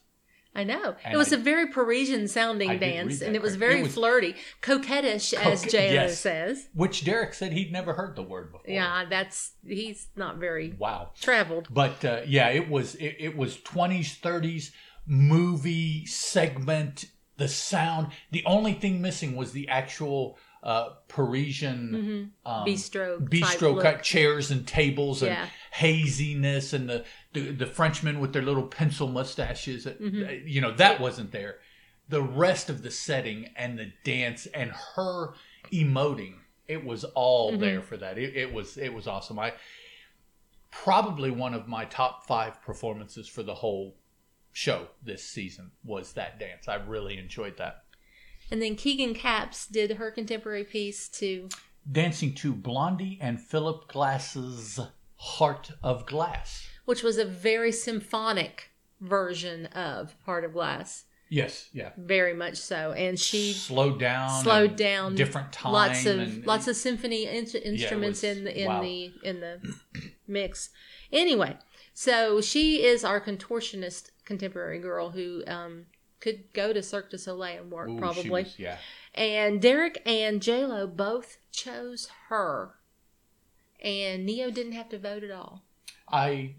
I 0.59 0.65
know. 0.65 0.97
And 1.05 1.15
it 1.15 1.17
was 1.17 1.33
I- 1.33 1.37
a 1.37 1.39
very 1.39 1.69
Parisian 1.69 2.27
sounding 2.29 2.71
I 2.71 2.77
dance, 2.77 3.21
and 3.23 3.37
it 3.37 3.43
was 3.43 3.55
very 3.57 3.79
It 3.81 3.83
was- 3.85 3.95
flirty, 3.95 4.35
coquettish, 4.61 5.33
as 5.35 5.61
Coquet- 5.63 5.71
J.O. 5.71 5.93
yes. 5.93 6.19
says. 6.21 6.69
Which 6.75 7.05
Derek 7.05 7.33
said 7.35 7.53
he'd 7.53 7.71
never 7.73 7.93
heard 7.95 8.17
the 8.17 8.23
word 8.23 8.51
before. 8.53 8.65
Yeah, 8.67 9.05
that's 9.09 9.53
he's 9.67 10.09
not 10.17 10.39
very 10.39 10.75
Wow. 10.79 11.13
traveled. 11.21 11.69
But 11.71 12.05
uh, 12.05 12.21
yeah, 12.27 12.49
it 12.49 12.69
was 12.69 12.95
it, 12.97 13.17
it 13.21 13.37
was 13.37 13.61
twenties, 13.63 14.15
thirties 14.17 14.73
movie 15.07 16.05
segment. 16.07 17.07
The 17.37 17.47
sound. 17.49 18.09
The 18.33 18.43
only 18.47 18.73
thing 18.73 19.01
missing 19.01 19.37
was 19.37 19.53
the 19.53 19.69
actual 19.69 20.39
uh, 20.61 20.89
Parisian 21.07 22.33
um, 22.45 22.67
Bistro, 22.67 23.21
bistro 23.29 23.75
look. 23.75 23.83
cut 23.85 24.03
chairs 24.03 24.51
and 24.51 24.67
tables 24.67 25.23
and 25.23 25.31
Yeah. 25.31 25.47
haziness 25.71 26.73
and 26.73 26.91
the, 26.91 27.05
the 27.33 27.51
the 27.53 27.67
Frenchmen 27.67 28.21
with 28.21 28.33
their 28.33 28.43
little 28.43 28.67
pencil 28.67 29.09
mustaches. 29.09 29.87
Mm-hmm. 29.87 30.47
You 30.49 30.61
know 30.61 30.73
that 30.73 31.01
wasn't 31.01 31.33
there. 31.33 31.57
The 32.09 32.23
rest 32.23 32.71
of 32.71 32.83
the 32.83 32.91
setting 32.91 33.51
and 33.57 33.79
the 33.79 33.93
dance 34.03 34.47
and 34.47 34.73
her 34.97 35.35
emoting, 35.73 36.37
it 36.67 36.85
was 36.85 37.05
all 37.05 37.53
Mm-hmm. 37.53 37.61
there 37.61 37.83
for 37.83 37.97
that. 37.99 38.17
It, 38.19 38.37
it 38.37 38.53
was 38.53 38.77
it 38.79 38.93
was 38.95 39.07
awesome. 39.07 39.39
I 39.39 39.53
probably 40.71 41.31
one 41.31 41.55
of 41.55 41.67
my 41.67 41.85
top 41.87 42.27
five 42.27 42.61
performances 42.63 43.27
for 43.29 43.43
the 43.43 43.55
whole 43.55 43.97
show 44.53 44.89
this 45.03 45.23
season 45.25 45.71
was 45.85 46.13
that 46.15 46.39
dance. 46.39 46.69
I 46.69 46.77
really 46.77 47.19
enjoyed 47.19 47.57
that. 47.59 47.85
And 48.51 48.63
then 48.63 48.77
Keegan 48.77 49.15
Caps 49.15 49.67
did 49.67 49.93
her 49.93 50.11
contemporary 50.11 50.65
piece 50.65 51.09
to 51.11 51.49
Dancing 51.91 52.35
to 52.37 52.53
Blondie 52.53 53.19
and 53.21 53.41
Philip 53.41 53.89
Glass's 53.89 54.79
Heart 55.17 55.73
of 55.83 56.07
Glass. 56.07 56.67
Which 56.89 57.03
was 57.03 57.19
a 57.19 57.25
very 57.27 57.71
symphonic 57.71 58.71
version 58.99 59.67
of 59.67 60.17
Heart 60.25 60.45
of 60.47 60.55
Glass. 60.55 61.05
Yes, 61.29 61.69
yeah. 61.75 61.91
Very 61.99 62.33
much 62.33 62.57
so. 62.57 62.93
And 62.93 63.21
she 63.21 63.53
slowed 63.53 64.01
down, 64.01 64.43
slowed 64.43 64.77
down 64.77 65.15
different 65.15 65.53
time, 65.53 65.75
lots 65.75 66.07
of 66.07 66.19
and- 66.19 66.47
lots 66.47 66.67
of 66.67 66.77
symphony 66.77 67.27
in- 67.27 67.45
instruments 67.45 68.23
was- 68.23 68.39
in 68.39 68.45
the 68.45 68.59
in 68.63 68.67
wow. 68.69 68.81
the 68.81 69.13
in 69.23 69.41
the 69.41 69.75
mix. 70.27 70.71
Anyway, 71.13 71.59
so 71.93 72.41
she 72.41 72.83
is 72.83 73.05
our 73.05 73.21
contortionist 73.21 74.11
contemporary 74.25 74.79
girl 74.79 75.11
who 75.11 75.43
um, 75.47 75.85
could 76.21 76.51
go 76.55 76.73
to 76.73 76.83
Cirque 76.83 77.11
du 77.11 77.19
Soleil 77.19 77.61
and 77.61 77.71
work 77.71 77.91
Ooh, 77.91 77.97
she 77.97 77.99
probably. 77.99 78.31
was- 78.31 78.59
yeah. 78.59 78.79
And 79.15 79.61
Derek 79.61 80.01
and 80.07 80.41
J 80.41 80.65
Lo 80.65 80.87
both 80.87 81.37
chose 81.53 82.09
her, 82.31 82.77
and 83.83 84.25
Ne-Yo 84.25 84.51
didn't 84.51 84.73
have 84.73 84.89
to 84.89 84.99
vote 84.99 85.23
at 85.23 85.31
all. 85.31 85.65
I 86.13 86.55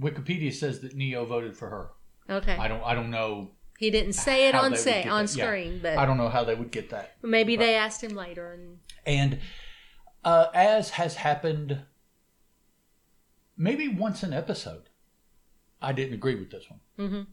Wikipedia 0.00 0.52
says 0.52 0.80
that 0.80 0.94
Ne-Yo 0.94 1.24
voted 1.24 1.56
for 1.56 1.68
her. 1.70 1.90
Okay, 2.30 2.56
I 2.56 2.68
don't. 2.68 2.82
I 2.82 2.94
don't 2.94 3.10
know. 3.10 3.50
he 3.78 3.90
didn't 3.90 4.12
say 4.14 4.48
it 4.48 4.54
on 4.54 4.76
say 4.76 5.04
on 5.04 5.26
that. 5.26 5.36
Yeah. 5.36 5.44
screen, 5.46 5.84
I 5.86 6.06
don't 6.06 6.16
know 6.16 6.28
how 6.28 6.44
they 6.44 6.54
would 6.54 6.70
get 6.70 6.90
that. 6.90 7.16
maybe 7.22 7.56
they 7.56 7.74
asked 7.74 8.02
him 8.02 8.14
later. 8.14 8.52
And 8.52 8.78
And 9.04 9.38
uh, 10.24 10.46
as 10.54 10.90
has 10.90 11.16
happened, 11.16 11.80
maybe 13.56 13.88
once 13.88 14.22
an 14.22 14.32
episode, 14.32 14.88
I 15.80 15.92
didn't 15.92 16.14
agree 16.14 16.36
with 16.36 16.50
this 16.50 16.64
one. 16.70 16.80
Mhm. 16.98 17.26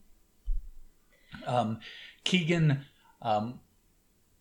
Um, 1.45 1.79
Keegan, 2.23 2.85
um, 3.21 3.59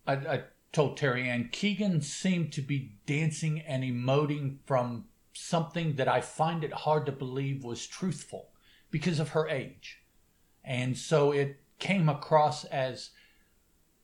I, 0.06 0.12
I 0.14 0.42
told 0.72 0.96
Terry 0.96 1.28
Ann, 1.28 1.50
Keegan 1.52 2.00
seemed 2.00 2.52
to 2.54 2.62
be 2.62 2.94
dancing 3.06 3.60
and 3.60 3.84
emoting 3.84 4.56
from 4.66 5.04
something 5.38 5.94
that 5.94 6.08
I 6.08 6.20
find 6.20 6.64
it 6.64 6.72
hard 6.72 7.06
to 7.06 7.12
believe 7.12 7.64
was 7.64 7.86
truthful 7.86 8.50
because 8.90 9.20
of 9.20 9.30
her 9.30 9.48
age. 9.48 10.02
And 10.64 10.98
so 10.98 11.32
it 11.32 11.60
came 11.78 12.08
across 12.08 12.64
as 12.64 13.10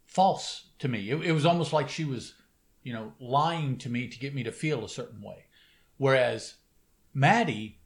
false 0.07 0.69
to 0.79 0.89
me. 0.89 1.11
It, 1.11 1.17
it 1.23 1.33
was 1.33 1.45
almost 1.45 1.73
like 1.73 1.89
she 1.89 2.05
was, 2.05 2.35
you 2.83 2.93
know, 2.93 3.13
lying 3.19 3.79
to 3.79 3.89
me 3.91 4.07
to 4.09 4.19
get 4.19 4.35
me 4.35 4.45
to 4.45 4.53
feel 4.53 4.85
a 4.85 4.89
certain 4.89 5.21
way. 5.21 5.47
Whereas 5.97 6.55
Maddie 7.13 7.81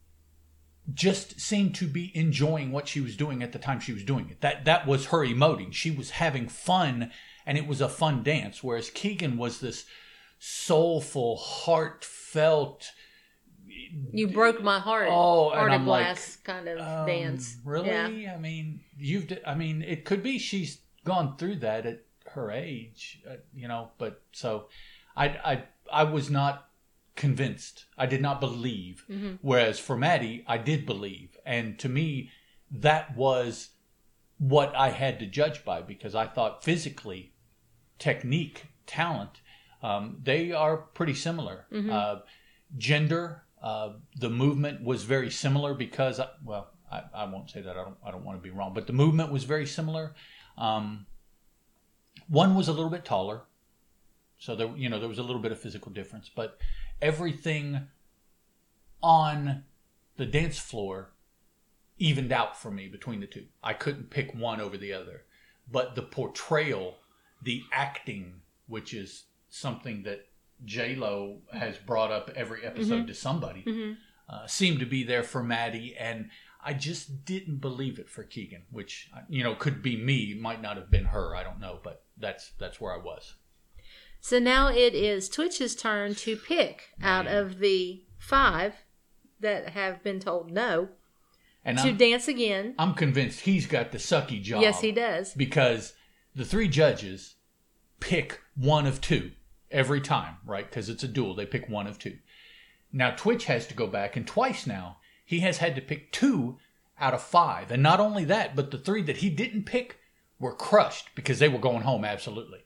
just 0.93 1.41
seemed 1.41 1.75
to 1.77 1.87
be 1.87 2.17
enjoying 2.17 2.71
what 2.71 2.89
she 2.89 3.01
was 3.01 3.17
doing 3.17 3.43
at 3.43 3.53
the 3.53 3.59
time 3.59 3.81
she 3.81 3.93
was 3.93 4.05
doing 4.05 4.29
it. 4.31 4.41
That 4.41 4.65
that 4.67 4.87
was 4.87 5.07
her 5.07 5.27
emoting. 5.27 5.73
She 5.73 5.91
was 5.91 6.11
having 6.11 6.49
fun 6.49 7.11
and 7.47 7.57
it 7.57 7.67
was 7.67 7.81
a 7.81 7.89
fun 7.89 8.23
dance. 8.23 8.63
Whereas 8.63 8.91
Keegan 8.91 9.37
was 9.37 9.61
this 9.61 9.85
soulful, 10.39 11.37
heartfelt 11.37 12.91
you 14.13 14.29
broke 14.29 14.63
my 14.63 14.79
heart. 14.79 15.09
Oh, 15.11 15.51
heart 15.51 15.71
of 15.71 15.81
I'm 15.81 15.87
like, 15.87 16.05
glass 16.05 16.37
kind 16.37 16.69
of 16.69 16.79
um, 16.81 17.07
dance. 17.07 17.57
Really? 17.65 17.89
Yeah. 17.89 18.35
I 18.35 18.39
mean, 18.39 18.81
you've. 18.99 19.33
I 19.47 19.55
mean, 19.55 19.83
it 19.83 20.05
could 20.05 20.23
be 20.23 20.39
she's 20.39 20.79
gone 21.05 21.37
through 21.37 21.57
that 21.57 21.87
at 21.87 22.03
her 22.33 22.51
age, 22.51 23.23
uh, 23.29 23.37
you 23.55 23.69
know. 23.69 23.91
But 23.99 24.23
so, 24.33 24.69
I, 25.17 25.27
I, 25.27 25.65
I 25.93 26.05
was 26.05 26.31
not 26.31 26.69
convinced. 27.17 27.87
I 27.97 28.07
did 28.07 28.23
not 28.23 28.41
believe. 28.41 29.05
Mm-hmm. 29.11 29.35
Whereas 29.43 29.79
for 29.79 29.97
Maddie, 29.97 30.45
I 30.47 30.59
did 30.59 30.87
believe, 30.87 31.37
and 31.45 31.79
to 31.81 31.89
me, 31.89 32.31
that 32.71 33.17
was 33.17 33.71
what 34.39 34.75
I 34.77 34.91
had 34.91 35.19
to 35.19 35.27
judge 35.27 35.65
by 35.65 35.83
because 35.83 36.15
I 36.15 36.27
thought 36.27 36.63
physically, 36.63 37.33
technique, 37.99 38.67
talent, 38.87 39.41
um, 39.83 40.19
they 40.23 40.53
are 40.53 40.77
pretty 40.77 41.15
similar. 41.15 41.67
Uh, 41.91 42.21
gender, 42.77 43.45
uh, 43.63 43.91
the 44.19 44.31
movement 44.31 44.83
was 44.83 45.03
very 45.03 45.31
similar 45.31 45.75
because, 45.75 46.21
well, 46.45 46.71
I, 46.91 47.03
I 47.15 47.25
won't 47.25 47.51
say 47.51 47.61
that. 47.61 47.77
I 47.77 47.85
don't. 47.85 47.97
I 48.05 48.11
don't 48.11 48.25
want 48.25 48.39
to 48.39 48.43
be 48.43 48.51
wrong, 48.51 48.73
but 48.75 48.87
the 48.87 48.93
movement 48.93 49.33
was 49.33 49.45
very 49.45 49.67
similar. 49.67 50.15
Um, 50.57 51.07
one 52.29 52.55
was 52.55 52.69
a 52.69 52.73
little 52.73 52.91
bit 52.91 53.05
taller, 53.05 53.43
so 54.39 54.55
there, 54.55 54.71
you 54.77 54.89
know, 54.89 54.99
there 54.99 55.09
was 55.09 55.19
a 55.19 55.23
little 55.23 55.43
bit 55.43 55.53
of 55.53 55.61
physical 55.61 55.93
difference, 55.93 56.31
but 56.35 56.59
everything 57.03 57.89
on 59.03 59.65
the 60.17 60.27
dance 60.27 60.59
floor 60.59 61.11
evened 61.99 62.33
out 62.33 62.57
for 62.57 62.71
me 62.71 62.89
between 62.89 63.21
the 63.21 63.27
two. 63.27 63.47
I 63.63 63.73
couldn't 63.73 64.11
pick 64.11 64.35
one 64.35 64.61
over 64.61 64.77
the 64.77 64.93
other, 64.93 65.23
but 65.71 65.95
the 65.95 66.03
portrayal, 66.03 66.97
the 67.43 67.63
acting, 67.73 68.41
which 68.67 68.95
is 68.95 69.25
something 69.49 70.03
that 70.05 70.28
J 70.65 70.95
Lo 70.97 71.39
has 71.53 71.77
brought 71.79 72.11
up 72.11 72.31
every 72.35 72.65
episode 72.65 73.07
to 73.07 73.15
somebody, 73.15 73.63
hmm 73.63 73.93
uh, 74.29 74.47
seemed 74.47 74.79
to 74.81 74.85
be 74.87 75.05
there 75.05 75.23
for 75.23 75.43
Maddie, 75.43 75.97
and 75.99 76.29
I 76.63 76.75
just 76.75 77.25
didn't 77.25 77.63
believe 77.63 77.99
it 77.99 78.11
for 78.11 78.25
Keegan, 78.25 78.65
which 78.71 79.11
you 79.29 79.43
know 79.43 79.55
could 79.55 79.81
be 79.83 79.97
me, 79.97 80.35
might 80.39 80.61
not 80.61 80.77
have 80.77 80.91
been 80.91 81.07
her. 81.07 81.35
I 81.35 81.43
don't 81.43 81.61
know, 81.61 81.79
but 81.83 82.05
that's 82.19 82.53
that's 82.59 82.79
where 82.81 82.93
I 82.93 82.99
was. 82.99 83.37
So 84.21 84.39
now 84.39 84.69
it 84.69 84.95
is 84.95 85.29
Twitch's 85.29 85.75
turn 85.75 86.15
to 86.17 86.37
pick 86.37 86.91
out 87.01 87.27
of 87.27 87.59
the 87.59 88.03
five 88.19 88.75
that 89.41 89.71
have 89.71 90.03
been 90.03 90.19
told 90.19 90.51
no 90.51 90.89
And 91.65 91.79
to 91.79 91.91
I'm, 91.91 91.97
dance 91.97 92.27
again. 92.29 92.75
I'm 92.79 92.95
convinced 92.95 93.41
he's 93.41 93.67
got 93.67 93.93
the 93.93 93.99
sucky 93.99 94.43
job. 94.43 94.61
Yes, 94.61 94.81
he 94.81 94.91
does. 94.93 95.33
because 95.35 95.95
the 96.35 96.45
three 96.45 96.69
judges 96.69 97.37
pick 98.01 98.41
one 98.57 98.87
of 98.87 99.01
two 99.01 99.31
every 99.71 100.01
time, 100.01 100.37
right? 100.45 100.69
Because 100.69 100.89
it's 100.89 101.03
a 101.03 101.09
duel. 101.09 101.35
They 101.35 101.47
pick 101.47 101.69
one 101.69 101.87
of 101.87 101.99
two. 101.99 102.19
Now, 102.93 103.11
Twitch 103.11 103.45
has 103.47 103.67
to 103.67 103.75
go 103.75 103.87
back, 103.87 104.17
and 104.17 104.27
twice 104.27 104.67
now, 104.67 104.99
he 105.25 105.41
has 105.41 105.59
had 105.59 105.75
to 105.75 105.83
pick 105.83 106.11
two 106.11 106.59
out 106.99 107.15
of 107.15 107.23
five. 107.23 107.71
And 107.71 107.83
not 107.83 108.01
only 108.01 108.25
that, 108.25 108.57
but 108.57 108.71
the 108.71 108.79
three 108.79 109.03
that 109.03 109.19
he 109.19 109.31
didn't 109.31 109.65
pick 109.65 109.99
were 110.41 110.55
crushed 110.55 111.11
because 111.15 111.39
they 111.39 111.49
were 111.49 111.59
going 111.59 111.83
home 111.83 112.05
absolutely. 112.05 112.65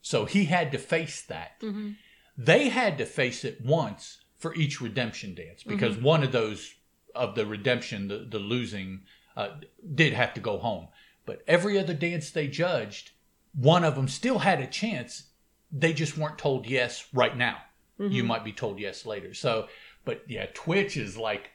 So 0.00 0.24
he 0.24 0.44
had 0.44 0.72
to 0.72 0.78
face 0.78 1.22
that. 1.22 1.60
Mm-hmm. 1.60 1.92
They 2.36 2.68
had 2.68 2.98
to 2.98 3.06
face 3.06 3.44
it 3.44 3.60
once 3.64 4.18
for 4.38 4.54
each 4.54 4.80
redemption 4.80 5.34
dance 5.34 5.64
because 5.64 5.96
one 5.96 6.22
of 6.22 6.32
those 6.32 6.74
of 7.14 7.34
the 7.34 7.46
redemption, 7.46 8.08
the, 8.08 8.18
the 8.18 8.38
losing, 8.38 9.00
uh, 9.36 9.56
did 9.94 10.12
have 10.12 10.34
to 10.34 10.40
go 10.40 10.58
home. 10.58 10.88
But 11.26 11.42
every 11.46 11.78
other 11.78 11.94
dance 11.94 12.30
they 12.30 12.46
judged, 12.46 13.10
one 13.52 13.84
of 13.84 13.96
them 13.96 14.08
still 14.08 14.38
had 14.38 14.60
a 14.60 14.66
chance. 14.66 15.24
They 15.72 15.92
just 15.92 16.16
weren't 16.16 16.38
told 16.38 16.66
yes 16.66 17.06
right 17.12 17.36
now. 17.36 17.58
You 18.00 18.22
might 18.22 18.44
be 18.44 18.52
told 18.52 18.78
yes 18.78 19.04
later. 19.04 19.34
So, 19.34 19.66
but 20.04 20.22
yeah, 20.28 20.46
Twitch 20.54 20.96
is 20.96 21.16
like 21.16 21.50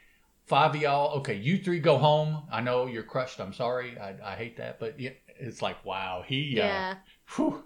five 0.46 0.76
of 0.76 0.82
y'all. 0.82 1.18
Okay, 1.20 1.36
you 1.36 1.58
three 1.58 1.80
go 1.80 1.98
home. 1.98 2.44
I 2.52 2.60
know 2.60 2.86
you're 2.86 3.02
crushed. 3.04 3.40
I'm 3.40 3.54
sorry. 3.54 3.98
I, 3.98 4.16
I 4.24 4.36
hate 4.36 4.58
that, 4.58 4.78
but 4.78 5.00
yeah, 5.00 5.12
it's 5.40 5.62
like 5.62 5.84
wow. 5.86 6.22
He 6.28 6.60
uh, 6.60 6.66
Yeah. 6.66 6.96
whew. 7.36 7.64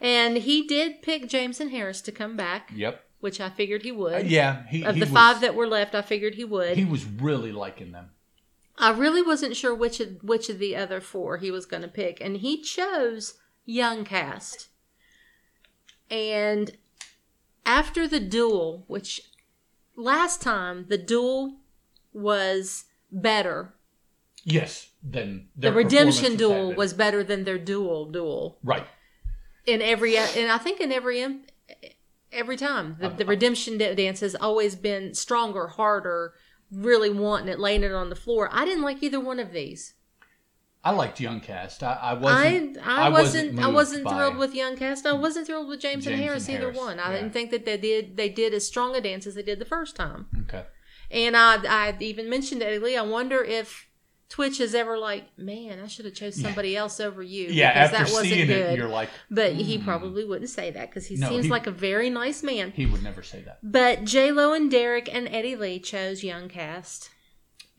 And 0.00 0.36
he 0.38 0.66
did 0.66 1.02
pick 1.02 1.28
Jameson 1.28 1.70
Harris 1.70 2.00
to 2.02 2.12
come 2.12 2.36
back, 2.36 2.70
Yep. 2.74 3.04
which 3.20 3.40
I 3.40 3.50
figured 3.50 3.82
he 3.82 3.92
would. 3.92 4.14
Uh, 4.14 4.24
yeah. 4.24 4.64
He, 4.68 4.82
Of 4.84 4.94
he 4.94 5.00
the 5.00 5.06
was, 5.06 5.12
five 5.12 5.40
that 5.42 5.54
were 5.54 5.66
left, 5.66 5.94
I 5.94 6.00
figured 6.02 6.36
he 6.36 6.44
would. 6.44 6.76
he 6.76 6.84
was 6.86 7.04
really 7.04 7.52
liking 7.52 7.92
them. 7.92 8.10
I 8.78 8.90
really 8.92 9.20
wasn't 9.20 9.56
sure 9.56 9.74
which 9.74 10.00
of 10.00 10.22
which 10.22 10.48
of 10.48 10.58
the 10.58 10.74
other 10.74 11.02
four 11.02 11.36
he 11.36 11.50
was 11.50 11.66
going 11.66 11.82
to 11.82 11.88
pick, 11.88 12.18
and 12.20 12.38
he 12.38 12.62
chose 12.62 13.34
Young 13.66 14.04
Cast. 14.04 14.68
And 16.10 16.76
after 17.64 18.08
the 18.08 18.20
duel, 18.20 18.84
which 18.88 19.20
last 19.96 20.42
time 20.42 20.86
the 20.88 20.98
duel 20.98 21.58
was 22.12 22.84
better, 23.10 23.74
Yes. 24.44 24.90
Then 25.02 25.48
the 25.56 25.72
redemption 25.72 26.36
duel 26.36 26.74
was 26.74 26.94
better 26.94 27.22
than 27.22 27.44
their 27.44 27.58
duel 27.58 28.06
duel 28.06 28.58
right. 28.62 28.86
in 29.66 29.80
every 29.82 30.16
and 30.16 30.50
I 30.50 30.58
think 30.58 30.80
in 30.80 30.92
every 30.92 31.40
every 32.32 32.56
time 32.56 32.96
the, 33.00 33.08
the 33.08 33.24
redemption 33.24 33.78
dance 33.78 34.20
has 34.20 34.34
always 34.34 34.76
been 34.76 35.14
stronger, 35.14 35.68
harder, 35.68 36.34
really 36.70 37.10
wanting 37.10 37.48
it, 37.48 37.58
laying 37.58 37.82
it 37.82 37.92
on 37.92 38.10
the 38.10 38.16
floor. 38.16 38.48
I 38.52 38.64
didn't 38.64 38.84
like 38.84 39.02
either 39.02 39.20
one 39.20 39.38
of 39.38 39.52
these. 39.52 39.94
I 40.82 40.92
liked 40.92 41.20
Young 41.20 41.40
Cast. 41.40 41.82
I, 41.82 41.92
I 41.92 42.10
I 42.10 42.14
wasn't. 42.14 42.78
I, 42.86 43.08
wasn't 43.10 43.58
I 43.60 43.68
wasn't 43.68 44.08
thrilled 44.08 44.36
with 44.36 44.54
Young 44.54 44.76
Cast. 44.76 45.04
I 45.04 45.12
wasn't 45.12 45.46
thrilled 45.46 45.68
with 45.68 45.80
James, 45.80 46.06
and 46.06 46.16
Harris 46.16 46.48
and 46.48 46.56
either 46.56 46.72
Harris, 46.72 46.78
one. 46.78 46.98
I 46.98 47.10
yeah. 47.10 47.16
didn't 47.20 47.32
think 47.32 47.50
that 47.50 47.66
they 47.66 47.76
did 47.76 48.16
they 48.16 48.30
did 48.30 48.54
as 48.54 48.66
strong 48.66 48.96
a 48.96 49.00
dance 49.00 49.26
as 49.26 49.34
they 49.34 49.42
did 49.42 49.58
the 49.58 49.66
first 49.66 49.94
time. 49.94 50.26
Okay. 50.42 50.64
And 51.10 51.36
I 51.36 51.58
I 51.68 51.96
even 52.00 52.30
mentioned 52.30 52.62
Eddie 52.62 52.78
Lee. 52.78 52.96
I 52.96 53.02
wonder 53.02 53.44
if 53.44 53.88
Twitch 54.30 54.60
is 54.60 54.74
ever 54.74 54.96
like, 54.96 55.26
man, 55.36 55.80
I 55.80 55.86
should 55.88 56.04
have 56.04 56.14
chose 56.14 56.40
somebody 56.40 56.76
else 56.76 57.00
over 57.00 57.20
you. 57.22 57.48
Yeah. 57.48 57.72
because 57.72 57.92
After 58.00 58.04
that 58.04 58.12
wasn't 58.14 58.32
seeing 58.32 58.46
good. 58.46 58.70
it, 58.70 58.78
you're 58.78 58.88
like, 58.88 59.10
But 59.28 59.52
he 59.54 59.76
hmm. 59.76 59.84
probably 59.84 60.24
wouldn't 60.24 60.50
say 60.50 60.70
that 60.70 60.88
because 60.88 61.06
he 61.06 61.16
No, 61.16 61.28
seems 61.28 61.46
he- 61.46 61.50
like 61.50 61.66
a 61.66 61.72
very 61.72 62.08
nice 62.08 62.42
man. 62.42 62.70
he 62.70 62.86
would 62.86 63.02
never 63.02 63.24
say 63.24 63.42
that. 63.42 63.58
But 63.62 64.04
J 64.04 64.30
Lo 64.30 64.52
and 64.54 64.70
Derek 64.70 65.12
and 65.12 65.28
Eddie 65.28 65.56
Lee 65.56 65.80
chose 65.80 66.22
Young 66.22 66.48
Cast, 66.48 67.10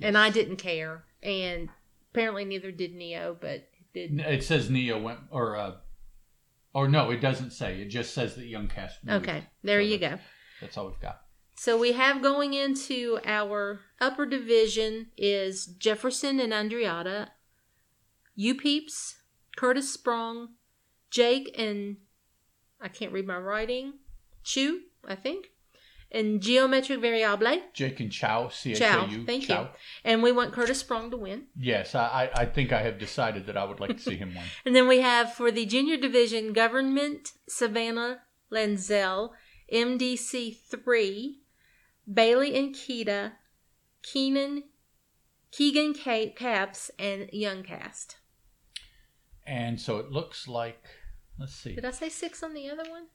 and 0.02 0.18
I 0.18 0.30
didn't 0.30 0.58
care. 0.58 1.06
And 1.24 1.70
apparently 2.12 2.46
neither 2.46 2.72
did 2.72 2.94
Ne-Yo, 2.94 3.38
but 3.40 3.68
did 3.94 4.20
It 4.20 4.44
says 4.44 4.70
Ne-Yo 4.70 5.00
went, 5.02 5.20
or 5.32 5.56
uh, 5.58 5.76
or 6.74 6.88
no, 6.88 7.10
it 7.12 7.20
doesn't 7.22 7.52
say. 7.52 7.82
It 7.82 7.88
just 7.90 8.14
says 8.14 8.36
that 8.36 8.46
Young 8.46 8.68
Cast. 8.68 9.04
moved. 9.04 9.28
okay. 9.28 9.44
There 9.64 9.80
So 9.82 9.86
you 9.88 9.98
that's- 9.98 10.20
go. 10.20 10.24
That's 10.62 10.78
all 10.78 10.88
we've 10.88 11.00
got. 11.02 11.22
So 11.56 11.78
we 11.78 11.92
have 11.92 12.22
going 12.22 12.54
into 12.54 13.20
our 13.26 13.82
upper 14.00 14.26
division 14.26 15.08
is 15.18 15.66
Jefferson 15.68 16.40
and 16.40 16.52
Andriata, 16.54 17.28
you 18.36 18.56
peeps, 18.56 19.18
Curtis 19.58 19.92
Sprong, 19.94 20.50
Jake 21.12 21.54
and 21.60 21.98
I 22.80 22.88
can't 22.88 23.12
read 23.12 23.28
my 23.28 23.38
writing, 23.38 23.94
Chu, 24.44 24.82
I 25.08 25.14
think, 25.16 25.51
and 26.12 26.42
Geometric 26.42 27.00
Variable. 27.00 27.48
Eh? 27.48 27.60
Jake 27.74 28.00
and 28.00 28.12
Chow. 28.12 28.50
C 28.50 28.72
H 28.72 28.78
A 28.78 28.80
Chow, 28.80 29.06
U. 29.08 29.26
thank 29.26 29.44
Chow. 29.48 29.62
you. 29.64 29.68
And 30.04 30.22
we 30.22 30.32
want 30.32 30.54
Curtis 30.54 30.80
Sprong 30.80 31.10
to 31.12 31.18
win. 31.18 31.46
Yes, 31.58 31.96
I, 31.96 32.30
I 32.36 32.46
think 32.46 32.72
I 32.72 32.82
have 32.82 33.00
decided 33.00 33.48
that 33.48 33.58
I 33.58 33.64
would 33.64 33.80
like 33.80 33.98
to 33.98 34.04
see 34.04 34.18
him 34.18 34.36
win. 34.36 34.44
And 34.66 34.76
then 34.76 34.88
we 34.88 35.00
have 35.02 35.34
for 35.34 35.52
the 35.52 35.66
junior 35.66 35.98
division, 35.98 36.54
Government 36.54 37.32
Savannah 37.48 38.20
Lenzel, 38.52 39.30
MDC 39.74 40.58
3, 40.70 41.42
Bailey 42.14 42.58
and 42.58 42.76
Keita, 42.76 43.34
Keenan, 44.04 44.64
Keegan 45.52 45.94
Ca- 45.94 46.34
Caps, 46.34 46.92
and 47.00 47.30
Young 47.32 47.64
Cast. 47.64 48.18
And 49.46 49.80
so 49.80 49.98
it 49.98 50.12
looks 50.12 50.48
like. 50.48 50.84
Let's 51.40 51.54
see. 51.54 51.74
Did 51.76 51.86
I 51.86 51.92
say 51.92 52.10
six 52.10 52.44
on 52.44 52.54
the 52.54 52.70
other 52.70 52.90
one? 52.90 53.08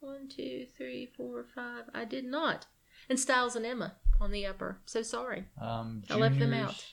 One, 0.00 0.28
two, 0.28 0.66
three, 0.76 1.06
four, 1.16 1.44
five. 1.54 1.84
I 1.94 2.04
did 2.04 2.24
not. 2.24 2.66
And 3.08 3.18
Styles 3.18 3.56
and 3.56 3.66
Emma 3.66 3.96
on 4.20 4.30
the 4.30 4.46
upper. 4.46 4.78
So 4.86 5.02
sorry. 5.02 5.44
Um, 5.60 6.02
I 6.10 6.16
left 6.16 6.38
them 6.38 6.52
out. 6.52 6.84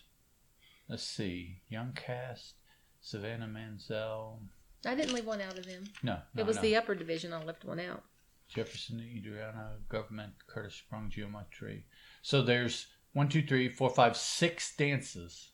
Let's 0.90 1.04
see. 1.04 1.62
Young 1.70 1.94
Cast, 1.94 2.56
Savannah 3.02 3.48
Manzel. 3.48 4.40
I 4.86 4.96
didn't 4.96 5.14
leave 5.14 5.26
one 5.26 5.42
out 5.42 5.58
of 5.58 5.66
them. 5.66 5.86
No, 6.04 6.18
no 6.34 6.42
it 6.42 6.46
was 6.46 6.58
no. 6.58 6.62
the 6.62 6.76
upper 6.76 6.96
division. 6.96 7.34
I 7.34 7.44
left 7.44 7.66
one 7.66 7.80
out. 7.80 8.04
Jefferson, 8.48 9.02
Adriana, 9.02 9.78
Government, 9.90 10.34
Curtis 10.46 10.76
Sprung, 10.76 11.10
Geometry. 11.10 11.86
So 12.22 12.44
there's 12.44 12.88
one, 13.14 13.28
two, 13.28 13.42
three, 13.42 13.70
four, 13.70 13.90
five, 13.90 14.16
six 14.16 14.76
dances. 14.76 15.52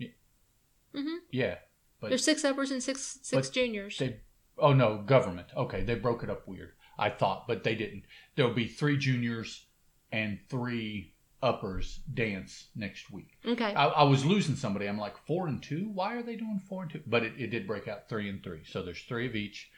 Mm-hmm. 0.00 1.16
Yeah, 1.32 1.56
but 2.00 2.10
There's 2.10 2.24
six 2.24 2.44
uppers 2.44 2.70
and 2.70 2.82
six 2.82 3.18
six 3.22 3.48
juniors. 3.48 3.98
they. 3.98 4.20
Oh 4.58 4.72
no, 4.72 4.98
government. 4.98 5.48
Okay, 5.56 5.82
they 5.82 5.94
broke 5.96 6.22
it 6.22 6.30
up 6.30 6.46
weird. 6.46 6.72
I 6.98 7.10
thought, 7.10 7.48
but 7.48 7.64
they 7.64 7.74
didn't. 7.74 8.04
There'll 8.36 8.54
be 8.54 8.68
three 8.68 8.96
juniors 8.96 9.66
and 10.12 10.38
three 10.48 11.14
uppers 11.42 12.00
dance 12.14 12.68
next 12.76 13.10
week. 13.10 13.36
Okay. 13.44 13.74
I, 13.74 13.86
I 13.86 14.02
was 14.04 14.24
losing 14.24 14.54
somebody. 14.56 14.86
I'm 14.86 14.96
like 14.98 15.18
four 15.26 15.48
and 15.48 15.62
two. 15.62 15.90
Why 15.92 16.14
are 16.14 16.22
they 16.22 16.36
doing 16.36 16.60
four 16.68 16.82
and 16.82 16.90
two? 16.92 17.02
But 17.06 17.24
it, 17.24 17.32
it 17.36 17.48
did 17.48 17.66
break 17.66 17.88
out 17.88 18.08
three 18.08 18.28
and 18.28 18.42
three. 18.42 18.62
So 18.64 18.82
there's 18.82 19.02
three 19.02 19.26
of 19.26 19.34
each, 19.34 19.70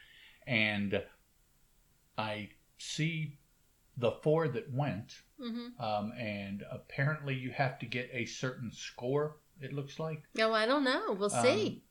and 0.47 1.03
I 2.19 2.51
see 2.79 3.39
the 3.97 4.13
four 4.23 4.49
that 4.49 4.73
went, 4.73 5.15
hmm 5.41 5.69
um, 5.81 6.13
and 6.19 6.63
apparently 6.71 7.35
you 7.35 7.51
have 7.51 7.79
to 7.79 7.87
get 7.87 8.11
a 8.13 8.27
certain 8.27 8.71
score. 8.73 9.37
It 9.61 9.73
looks 9.73 9.99
like 9.99 10.23
Oh, 10.39 10.53
I 10.53 10.67
don't 10.67 10.85
know. 10.85 11.17
We'll 11.19 11.35
Um, 11.35 11.43
see. 11.43 11.83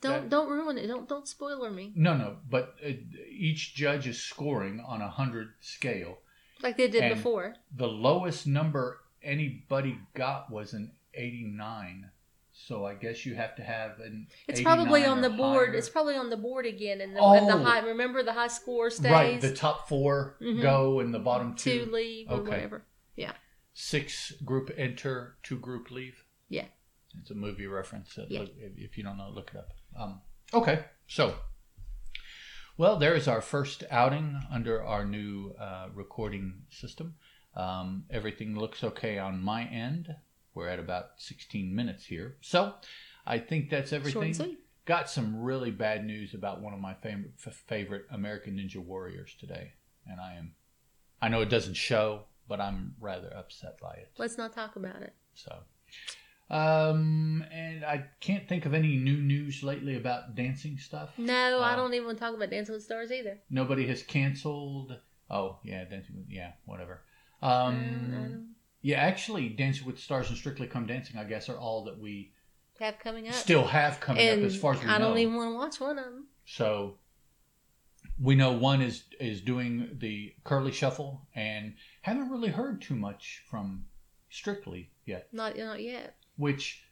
Don't 0.00 0.12
that- 0.22 0.28
don't 0.30 0.48
ruin 0.48 0.78
it. 0.78 0.86
Don't 0.86 1.08
don't 1.08 1.26
spoiler 1.28 1.70
me. 1.70 1.92
no, 1.94 2.16
no, 2.16 2.36
but 2.48 2.76
uh, 2.84 2.90
each 3.30 3.74
judge 3.74 4.06
is 4.06 4.20
scoring 4.22 4.82
on 4.86 5.00
a 5.02 5.08
hundred 5.10 5.48
scale. 5.60 6.18
Like 6.62 6.76
they 6.76 6.88
did 6.88 7.14
before. 7.14 7.54
The 7.76 7.86
lowest 7.88 8.46
number 8.46 9.00
anybody 9.22 9.98
got 10.14 10.50
was 10.50 10.72
an 10.74 10.92
89. 11.14 12.10
So 12.52 12.84
I 12.84 12.94
guess 12.94 13.24
you 13.24 13.34
have 13.36 13.56
to 13.56 13.62
have 13.62 14.00
an. 14.00 14.26
It's 14.48 14.60
probably 14.60 15.04
on 15.06 15.22
the 15.22 15.30
board. 15.30 15.68
higher. 15.70 15.78
It's 15.78 15.88
probably 15.88 16.16
on 16.16 16.28
the 16.30 16.36
board 16.36 16.66
again, 16.66 17.00
and 17.00 17.16
the, 17.16 17.20
Oh. 17.20 17.32
and 17.32 17.48
the 17.48 17.56
high. 17.56 17.78
Remember 17.80 18.22
the 18.22 18.32
high 18.34 18.48
score 18.48 18.90
stays. 18.90 19.10
right. 19.10 19.40
The 19.40 19.54
top 19.54 19.88
4 19.88 20.36
Mhm. 20.40 20.60
go, 20.60 21.00
and 21.00 21.14
the 21.14 21.18
bottom 21.18 21.54
two 21.54 21.86
two. 21.86 21.90
leave 21.90 22.30
or 22.30 22.42
whatever. 22.42 22.84
Yeah. 23.16 23.32
Six 23.72 24.32
group 24.44 24.70
enter, 24.76 25.36
two 25.42 25.58
group 25.58 25.90
leave. 25.90 26.22
Yeah. 26.48 26.66
It's 27.20 27.30
a 27.30 27.34
movie 27.34 27.66
reference. 27.66 28.18
Yeah. 28.28 28.40
look- 28.40 28.50
if 28.58 28.98
you 28.98 29.04
don't 29.04 29.16
know, 29.16 29.30
look 29.30 29.50
it 29.54 29.56
up. 29.56 29.72
Um, 29.98 30.20
okay, 30.52 30.84
so. 31.06 31.34
Well, 32.76 32.96
there 32.96 33.14
is 33.14 33.28
our 33.28 33.42
first 33.42 33.84
outing 33.90 34.40
under 34.50 34.82
our 34.82 35.04
new 35.04 35.52
uh, 35.60 35.88
recording 35.94 36.62
system. 36.70 37.14
Um, 37.54 38.04
everything 38.10 38.58
looks 38.58 38.82
okay 38.82 39.18
on 39.18 39.42
my 39.42 39.64
end. 39.64 40.14
We're 40.54 40.68
at 40.68 40.78
about 40.78 41.10
16 41.18 41.74
minutes 41.74 42.06
here. 42.06 42.36
So 42.40 42.74
I 43.26 43.38
think 43.38 43.70
that's 43.70 43.92
everything. 43.92 44.56
Got 44.86 45.10
some 45.10 45.40
really 45.40 45.70
bad 45.70 46.04
news 46.04 46.34
about 46.34 46.62
one 46.62 46.72
of 46.72 46.80
my 46.80 46.96
favorite 47.66 48.06
American 48.10 48.56
Ninja 48.56 48.78
Warriors 48.78 49.36
today. 49.38 49.74
And 50.06 50.20
I 50.20 50.34
am, 50.34 50.54
I 51.20 51.28
know 51.28 51.42
it 51.42 51.50
doesn't 51.50 51.74
show, 51.74 52.24
but 52.48 52.60
I'm 52.60 52.94
rather 52.98 53.32
upset 53.36 53.78
by 53.80 53.92
it. 53.92 54.10
Let's 54.18 54.38
not 54.38 54.52
talk 54.52 54.76
about 54.76 55.02
it. 55.02 55.14
So, 55.34 55.54
um, 56.50 57.44
and 57.52 57.84
I 57.84 58.06
can't 58.20 58.48
think 58.48 58.66
of 58.66 58.74
any 58.74 58.96
new 58.96 59.16
news 59.18 59.62
lately 59.62 59.96
about 59.96 60.34
dancing 60.34 60.78
stuff. 60.78 61.10
No, 61.16 61.60
I 61.60 61.72
Uh, 61.72 61.76
don't 61.76 61.94
even 61.94 62.06
want 62.06 62.18
to 62.18 62.24
talk 62.24 62.34
about 62.34 62.50
Dancing 62.50 62.74
with 62.74 62.82
Stars 62.84 63.12
either. 63.12 63.38
Nobody 63.50 63.86
has 63.86 64.02
canceled. 64.02 64.98
Oh, 65.30 65.58
yeah, 65.62 65.84
dancing 65.84 66.16
with, 66.16 66.26
yeah, 66.28 66.52
whatever. 66.64 67.02
Um, 67.40 68.10
don't 68.10 68.46
yeah, 68.82 68.96
actually, 68.98 69.50
Dancing 69.50 69.86
with 69.86 69.98
Stars 69.98 70.28
and 70.30 70.38
Strictly 70.38 70.66
Come 70.66 70.86
Dancing, 70.86 71.18
I 71.18 71.24
guess, 71.24 71.48
are 71.48 71.58
all 71.58 71.84
that 71.84 71.98
we 71.98 72.32
have 72.80 72.98
coming 72.98 73.28
up. 73.28 73.34
still 73.34 73.66
have 73.66 74.00
coming 74.00 74.26
and 74.26 74.40
up 74.40 74.46
as 74.46 74.56
far 74.58 74.72
as 74.72 74.82
we 74.82 74.88
I 74.88 74.98
know. 74.98 75.08
don't 75.08 75.18
even 75.18 75.36
want 75.36 75.50
to 75.52 75.54
watch 75.56 75.80
one 75.80 75.98
of 75.98 76.04
them. 76.06 76.26
So 76.46 76.96
we 78.18 78.34
know 78.34 78.52
one 78.52 78.80
is 78.82 79.04
is 79.20 79.40
doing 79.42 79.96
the 79.98 80.34
curly 80.44 80.72
shuffle, 80.72 81.26
and 81.34 81.74
haven't 82.02 82.30
really 82.30 82.48
heard 82.50 82.80
too 82.80 82.96
much 82.96 83.42
from 83.50 83.84
Strictly 84.30 84.90
yet. 85.04 85.28
Not 85.32 85.56
not 85.58 85.82
yet. 85.82 86.16
Which 86.40 86.82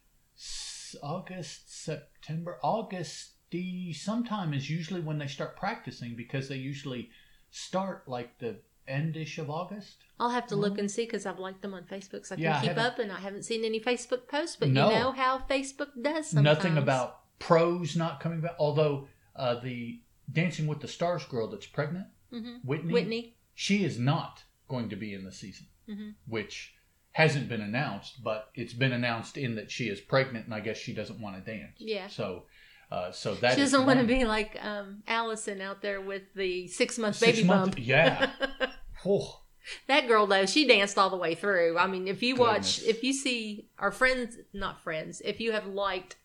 August, 1.02 1.74
September, 1.84 2.58
August, 2.62 3.30
the 3.50 3.92
sometime 3.94 4.52
is 4.52 4.68
usually 4.68 5.00
when 5.00 5.18
they 5.18 5.26
start 5.26 5.56
practicing 5.56 6.14
because 6.16 6.48
they 6.48 6.56
usually 6.56 7.10
start 7.50 8.06
like 8.06 8.38
the 8.38 8.56
endish 8.86 9.38
of 9.38 9.48
August. 9.50 9.96
I'll 10.20 10.30
have 10.30 10.46
to 10.48 10.56
look 10.56 10.76
and 10.78 10.90
see 10.90 11.04
because 11.06 11.24
I've 11.24 11.38
liked 11.38 11.62
them 11.62 11.72
on 11.72 11.84
Facebook, 11.84 12.26
so 12.26 12.34
I 12.34 12.36
can 12.36 12.44
Yeah, 12.44 12.56
I 12.58 12.60
keep 12.60 12.68
haven't- 12.68 12.84
up. 12.84 12.98
And 12.98 13.10
I 13.12 13.20
haven't 13.20 13.44
seen 13.44 13.64
any 13.64 13.80
Facebook 13.80 14.28
posts, 14.28 14.56
but 14.56 14.68
No. 14.68 14.88
you 14.90 14.94
know 14.98 15.12
how 15.12 15.38
Facebook 15.38 15.90
does. 16.02 16.28
Sometimes. 16.30 16.44
Nothing 16.56 16.76
about 16.78 17.38
pros 17.38 17.96
not 17.96 18.20
coming 18.20 18.40
back. 18.42 18.56
Although 18.58 19.08
uh, 19.36 19.60
the 19.60 20.02
Dancing 20.30 20.66
with 20.66 20.80
the 20.80 20.88
Stars 20.88 21.24
girl 21.24 21.48
that's 21.48 21.66
pregnant, 21.66 22.08
Mhm. 22.32 22.64
Whitney, 22.64 22.92
Whitney. 22.92 23.36
she 23.54 23.82
is 23.84 23.98
not 23.98 24.42
going 24.68 24.88
to 24.90 24.96
be 24.96 25.14
in 25.14 25.24
the 25.24 25.32
season, 25.32 25.68
Mhm. 25.88 26.14
which 26.26 26.74
hasn't 27.18 27.48
been 27.48 27.60
announced, 27.60 28.22
but 28.22 28.48
it's 28.54 28.72
been 28.72 28.92
announced 28.92 29.36
in 29.36 29.56
that 29.56 29.70
she 29.72 29.88
is 29.88 30.00
pregnant, 30.00 30.44
and 30.46 30.54
I 30.54 30.60
guess 30.60 30.76
she 30.76 30.94
doesn't 30.94 31.20
want 31.20 31.34
to 31.44 31.50
dance. 31.56 31.74
Yeah. 31.78 32.06
So, 32.06 32.44
uh, 32.92 33.10
so 33.10 33.34
that 33.34 33.54
She 33.56 33.60
doesn't 33.60 33.86
want 33.86 33.98
to 33.98 34.06
be 34.06 34.24
like 34.24 34.56
um, 34.64 35.02
Allison 35.08 35.60
out 35.60 35.82
there 35.82 36.00
with 36.00 36.22
the 36.36 36.68
six 36.68 36.96
month 36.96 37.16
Six 37.16 37.38
baby 37.38 37.48
month- 37.48 37.74
bump. 37.74 37.86
yeah. 37.86 38.30
Oh, 39.04 39.40
That 39.88 40.06
girl 40.08 40.26
though, 40.28 40.46
she 40.46 40.66
danced 40.66 40.96
all 40.96 41.10
the 41.10 41.16
way 41.16 41.34
through. 41.34 41.76
I 41.76 41.86
mean, 41.88 42.06
if 42.08 42.22
you 42.22 42.36
watch, 42.36 42.82
if 42.84 43.02
you 43.02 43.12
see 43.12 43.68
our 43.78 43.90
friends, 43.92 44.36
not 44.52 44.80
friends, 44.80 45.20
if 45.24 45.40
you 45.40 45.50
have 45.52 45.66
liked 45.66 46.16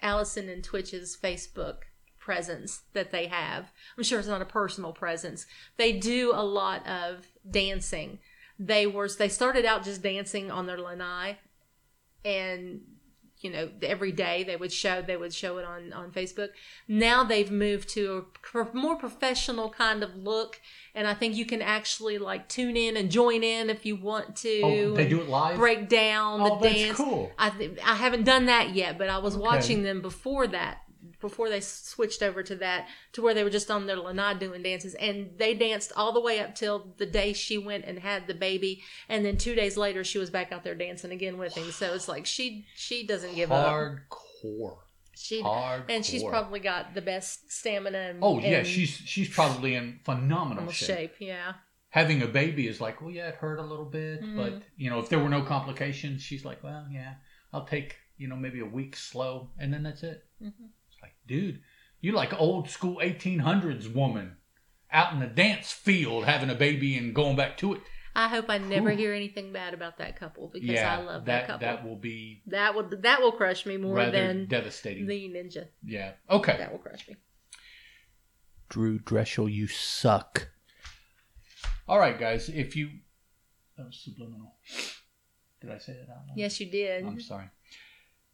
Allison 0.00 0.48
and 0.48 0.62
Twitch's 0.62 1.16
Facebook 1.20 1.78
presence 2.18 2.82
that 2.92 3.10
they 3.10 3.26
have, 3.26 3.72
I'm 3.96 4.04
sure 4.04 4.18
it's 4.18 4.28
not 4.28 4.42
a 4.42 4.46
personal 4.46 4.92
presence. 4.92 5.46
They 5.76 5.92
do 5.98 6.32
a 6.34 6.44
lot 6.44 6.86
of 6.86 7.26
dancing. 7.50 8.18
They 8.58 8.86
were 8.86 9.08
they 9.08 9.28
started 9.28 9.64
out 9.64 9.84
just 9.84 10.02
dancing 10.02 10.50
on 10.50 10.66
their 10.66 10.78
lanai, 10.78 11.38
and 12.24 12.80
you 13.40 13.50
know 13.50 13.70
every 13.82 14.10
day 14.10 14.42
they 14.42 14.56
would 14.56 14.72
show 14.72 15.00
they 15.00 15.16
would 15.16 15.32
show 15.32 15.58
it 15.58 15.64
on 15.64 15.92
on 15.92 16.10
Facebook. 16.10 16.48
Now 16.88 17.22
they've 17.22 17.50
moved 17.52 17.88
to 17.90 18.26
a 18.54 18.66
more 18.76 18.96
professional 18.96 19.70
kind 19.70 20.02
of 20.02 20.16
look, 20.16 20.60
and 20.94 21.06
I 21.06 21.14
think 21.14 21.36
you 21.36 21.46
can 21.46 21.62
actually 21.62 22.18
like 22.18 22.48
tune 22.48 22.76
in 22.76 22.96
and 22.96 23.10
join 23.12 23.44
in 23.44 23.70
if 23.70 23.86
you 23.86 23.94
want 23.94 24.34
to. 24.36 24.60
oh, 24.64 24.94
they 24.94 25.08
do 25.08 25.20
it 25.20 25.28
live. 25.28 25.56
break 25.56 25.88
down 25.88 26.40
the 26.42 26.50
Oh, 26.50 26.58
that's 26.60 26.74
dance. 26.74 26.96
cool. 26.96 27.30
I 27.38 27.50
th- 27.50 27.78
I 27.84 27.94
haven't 27.94 28.24
done 28.24 28.46
that 28.46 28.74
yet, 28.74 28.98
but 28.98 29.08
I 29.08 29.18
was 29.18 29.34
Okay. 29.36 29.42
watching 29.44 29.82
them 29.84 30.02
before 30.02 30.48
that, 30.48 30.78
before 31.20 31.48
they 31.48 31.60
switched 31.60 32.22
over 32.22 32.42
to 32.42 32.54
that, 32.56 32.86
to 33.12 33.22
where 33.22 33.34
they 33.34 33.42
were 33.44 33.50
just 33.50 33.70
on 33.70 33.86
their 33.86 33.96
lanai 33.96 34.34
doing 34.34 34.62
dances, 34.62 34.94
and 34.94 35.30
they 35.36 35.54
danced 35.54 35.92
all 35.96 36.12
the 36.12 36.20
way 36.20 36.40
up 36.40 36.54
till 36.54 36.94
the 36.98 37.06
day 37.06 37.32
she 37.32 37.58
went 37.58 37.84
and 37.84 37.98
had 37.98 38.26
the 38.26 38.34
baby, 38.34 38.82
and 39.08 39.24
then 39.24 39.36
two 39.36 39.54
days 39.54 39.76
later 39.76 40.04
she 40.04 40.18
was 40.18 40.30
back 40.30 40.52
out 40.52 40.64
there 40.64 40.74
dancing 40.74 41.10
again 41.12 41.38
with 41.38 41.54
him. 41.54 41.70
So 41.72 41.92
it's 41.94 42.08
like 42.08 42.26
she 42.26 42.66
she 42.76 43.06
doesn't 43.06 43.34
give 43.34 43.50
up. 43.52 43.66
Hardcore. 43.68 44.76
She 45.16 45.42
Hardcore. 45.42 45.84
and 45.88 46.06
she's 46.06 46.22
probably 46.22 46.60
got 46.60 46.94
the 46.94 47.02
best 47.02 47.50
stamina. 47.50 47.98
And, 47.98 48.18
Oh 48.22 48.38
yeah, 48.38 48.58
and 48.58 48.66
she's 48.66 48.90
she's 48.90 49.28
probably 49.28 49.74
in 49.74 49.98
phenomenal 50.04 50.70
shape. 50.70 50.86
shape. 50.86 51.14
Yeah. 51.18 51.54
Having 51.90 52.22
a 52.22 52.26
baby 52.28 52.68
is 52.68 52.80
like, 52.80 53.00
well, 53.00 53.10
yeah, 53.10 53.28
it 53.28 53.34
hurt 53.36 53.58
a 53.58 53.62
little 53.64 53.86
bit, 53.86 54.22
Mhm. 54.22 54.36
but 54.36 54.62
you 54.76 54.90
know, 54.90 54.98
if 55.00 55.08
there 55.08 55.18
were 55.18 55.28
no 55.30 55.42
complications, 55.42 56.22
she's 56.22 56.44
like, 56.44 56.62
well, 56.62 56.86
yeah, 56.92 57.14
I'll 57.52 57.64
take 57.64 57.96
you 58.16 58.28
know 58.28 58.36
maybe 58.36 58.60
a 58.60 58.64
week 58.64 58.94
slow, 58.94 59.50
and 59.58 59.72
then 59.72 59.82
that's 59.82 60.02
it. 60.04 60.22
Mhm. 60.40 60.70
It's 61.28 61.32
like, 61.32 61.40
dude, 61.52 61.60
you 62.00 62.12
like 62.12 62.32
old 62.40 62.68
school 62.70 63.00
1800s 63.02 63.92
woman 63.92 64.36
out 64.90 65.12
in 65.12 65.20
the 65.20 65.26
dance 65.26 65.70
field 65.72 66.24
having 66.24 66.50
a 66.50 66.54
baby 66.54 66.96
and 66.96 67.14
going 67.14 67.36
back 67.36 67.56
to 67.58 67.74
it. 67.74 67.80
I 68.14 68.28
hope 68.28 68.46
I 68.48 68.58
never 68.58 68.90
Whew. 68.90 68.98
hear 68.98 69.12
anything 69.14 69.52
bad 69.52 69.74
about 69.74 69.98
that 69.98 70.18
couple 70.18 70.48
because 70.52 70.68
yeah, 70.70 70.96
I 70.98 71.02
love 71.02 71.24
that 71.26 71.42
that, 71.42 71.46
couple. 71.46 71.66
that 71.66 71.84
will 71.86 71.96
be 71.96 72.42
That 72.46 72.74
will 72.74 72.88
that 73.02 73.20
will 73.20 73.32
crush 73.32 73.64
me 73.66 73.76
more 73.76 74.10
than 74.10 74.46
devastating. 74.46 75.06
the 75.06 75.28
ninja. 75.28 75.66
yeah. 75.84 76.12
Okay. 76.28 76.56
That 76.56 76.72
will 76.72 76.78
crush 76.80 77.06
me. 77.06 77.16
Drew 78.68 78.98
Drechsel, 78.98 79.52
you 79.52 79.66
suck. 79.66 80.48
All 81.86 81.98
right, 81.98 82.18
guys. 82.18 82.48
If 82.48 82.74
you 82.76 82.90
that 83.76 83.86
was 83.86 84.00
subliminal. 84.02 84.56
Did 85.60 85.70
I 85.70 85.78
say 85.78 85.92
that 85.92 86.10
out 86.10 86.26
loud? 86.28 86.36
Yes, 86.36 86.58
you 86.60 86.66
did. 86.70 87.04
I'm 87.04 87.20
sorry. 87.20 87.46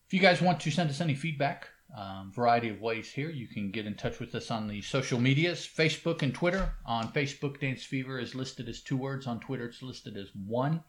If 0.07 0.13
you 0.15 0.21
guys 0.21 0.41
want 0.43 0.61
to 0.61 0.71
send 0.71 0.91
us 0.91 1.01
any 1.01 1.15
feedback, 1.15 1.69
um, 1.97 2.33
variety 2.35 2.69
of 2.71 2.81
ways 2.81 3.11
here, 3.11 3.31
you 3.31 3.47
can 3.47 3.71
get 3.71 3.87
in 3.87 3.95
touch 3.95 4.19
with 4.19 4.35
us 4.35 4.51
on 4.51 4.69
the 4.69 4.83
social 4.83 5.21
medias, 5.21 5.67
Facebook 5.67 6.23
and 6.23 6.35
Twitter. 6.35 6.75
On 6.85 7.13
Facebook, 7.13 7.61
Dance 7.61 7.85
Fever 7.85 8.19
is 8.19 8.35
listed 8.35 8.69
as 8.69 8.81
two 8.81 8.97
words. 8.97 9.27
On 9.27 9.39
Twitter, 9.41 9.67
it's 9.67 9.83
listed 9.83 10.17
as 10.17 10.29
one. 10.47 10.83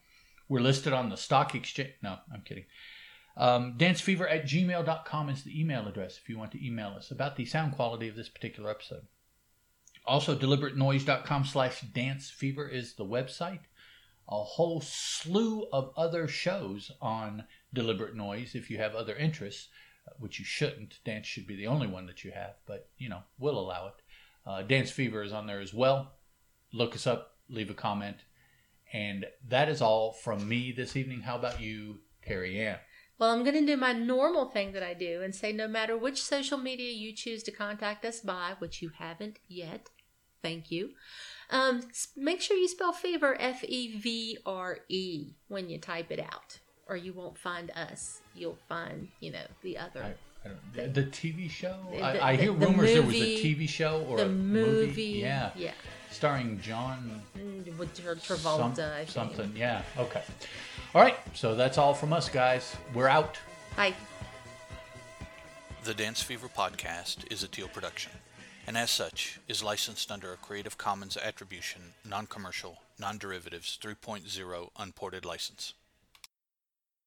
We're 0.48 0.60
listed 0.60 0.92
on 0.92 1.08
the 1.08 1.16
stock 1.16 1.54
exchange. 1.54 1.94
No, 2.02 2.18
I'm 2.32 2.42
kidding. 2.42 2.64
Um, 3.36 3.74
dancefever 3.76 4.28
at 4.30 4.46
gmail.com 4.46 5.28
is 5.28 5.44
the 5.44 5.60
email 5.60 5.86
address 5.86 6.18
if 6.18 6.28
you 6.28 6.38
want 6.38 6.52
to 6.52 6.66
email 6.66 6.94
us 6.96 7.10
about 7.10 7.36
the 7.36 7.44
sound 7.44 7.74
quality 7.74 8.08
of 8.08 8.16
this 8.16 8.28
particular 8.28 8.70
episode. 8.70 9.06
Also, 10.06 10.36
deliberatenoise.com 10.36 11.44
slash 11.44 11.82
dancefever 11.92 12.72
is 12.72 12.94
the 12.94 13.04
website. 13.04 13.60
A 14.28 14.42
whole 14.42 14.80
slew 14.80 15.66
of 15.72 15.92
other 15.96 16.26
shows 16.26 16.90
on 17.00 17.44
Deliberate 17.74 18.16
Noise 18.16 18.54
if 18.54 18.70
you 18.70 18.78
have 18.78 18.94
other 18.94 19.14
interests, 19.14 19.68
which 20.18 20.38
you 20.38 20.44
shouldn't. 20.44 20.98
Dance 21.04 21.26
should 21.26 21.46
be 21.46 21.56
the 21.56 21.66
only 21.66 21.86
one 21.86 22.06
that 22.06 22.24
you 22.24 22.32
have, 22.32 22.54
but, 22.66 22.88
you 22.98 23.08
know, 23.08 23.20
we'll 23.38 23.58
allow 23.58 23.88
it. 23.88 23.94
Uh, 24.46 24.62
Dance 24.62 24.90
Fever 24.90 25.22
is 25.22 25.32
on 25.32 25.46
there 25.46 25.60
as 25.60 25.74
well. 25.74 26.12
Look 26.72 26.94
us 26.94 27.06
up, 27.06 27.36
leave 27.48 27.70
a 27.70 27.74
comment. 27.74 28.18
And 28.92 29.26
that 29.48 29.68
is 29.68 29.82
all 29.82 30.12
from 30.12 30.48
me 30.48 30.72
this 30.72 30.96
evening. 30.96 31.22
How 31.22 31.36
about 31.36 31.60
you, 31.60 31.98
Terry 32.24 32.60
Ann? 32.60 32.78
Well, 33.18 33.30
I'm 33.30 33.44
going 33.44 33.54
to 33.54 33.66
do 33.66 33.76
my 33.76 33.92
normal 33.92 34.46
thing 34.46 34.72
that 34.72 34.82
I 34.82 34.94
do 34.94 35.22
and 35.22 35.34
say 35.34 35.50
no 35.50 35.66
matter 35.66 35.96
which 35.96 36.22
social 36.22 36.58
media 36.58 36.92
you 36.92 37.12
choose 37.12 37.42
to 37.44 37.50
contact 37.50 38.04
us 38.04 38.20
by, 38.20 38.54
which 38.58 38.82
you 38.82 38.90
haven't 38.98 39.38
yet, 39.48 39.88
thank 40.42 40.70
you. 40.70 40.90
Um, 41.48 41.82
make 42.14 42.42
sure 42.42 42.56
you 42.56 42.68
spell 42.68 42.92
fever 42.92 43.36
F 43.40 43.64
E 43.64 43.96
V 43.98 44.38
R 44.44 44.80
E 44.88 45.34
when 45.48 45.70
you 45.70 45.78
type 45.78 46.10
it 46.10 46.20
out, 46.20 46.58
or 46.88 46.96
you 46.96 47.12
won't 47.12 47.36
find 47.38 47.70
us. 47.72 48.20
You'll 48.34 48.58
find, 48.68 49.08
you 49.20 49.32
know, 49.32 49.46
the 49.62 49.78
other. 49.78 50.02
I, 50.02 50.14
I 50.44 50.48
don't, 50.48 50.94
the, 50.94 51.02
the 51.02 51.06
TV 51.08 51.50
show? 51.50 51.76
The- 51.90 52.00
I, 52.00 52.30
I 52.32 52.36
the- 52.36 52.42
hear 52.44 52.52
the 52.52 52.66
rumors 52.66 52.92
there 52.92 53.02
was 53.02 53.14
a 53.16 53.36
TV 53.42 53.68
show 53.68 54.04
or 54.08 54.18
the 54.18 54.26
a 54.26 54.28
movie, 54.28 55.02
Yeah. 55.20 55.50
yeah, 55.56 55.72
Starring 56.10 56.60
John 56.60 57.22
Mm, 57.36 57.76
with 57.78 57.94
Tra- 58.00 58.14
Travolta, 58.16 58.76
some- 58.76 58.92
I 58.92 58.96
think. 58.98 59.10
something. 59.10 59.52
Yeah. 59.56 59.82
Okay. 59.98 60.22
All 60.94 61.02
right. 61.02 61.16
So 61.34 61.54
that's 61.54 61.78
all 61.78 61.92
from 61.94 62.12
us, 62.12 62.28
guys. 62.28 62.76
We're 62.94 63.08
out. 63.08 63.38
Bye. 63.76 63.94
The 65.84 65.94
Dance 65.94 66.22
Fever 66.22 66.48
podcast 66.48 67.30
is 67.32 67.42
a 67.42 67.48
Teal 67.48 67.68
production, 67.68 68.10
and 68.66 68.76
as 68.76 68.90
such 68.90 69.38
is 69.46 69.62
licensed 69.62 70.10
under 70.10 70.32
a 70.32 70.36
Creative 70.36 70.76
Commons 70.78 71.16
Attribution, 71.16 71.80
Non-Commercial, 72.04 72.78
Non-Derivatives 72.98 73.78
3.0 73.80 74.70
Unported 74.78 75.24
license. 75.24 75.74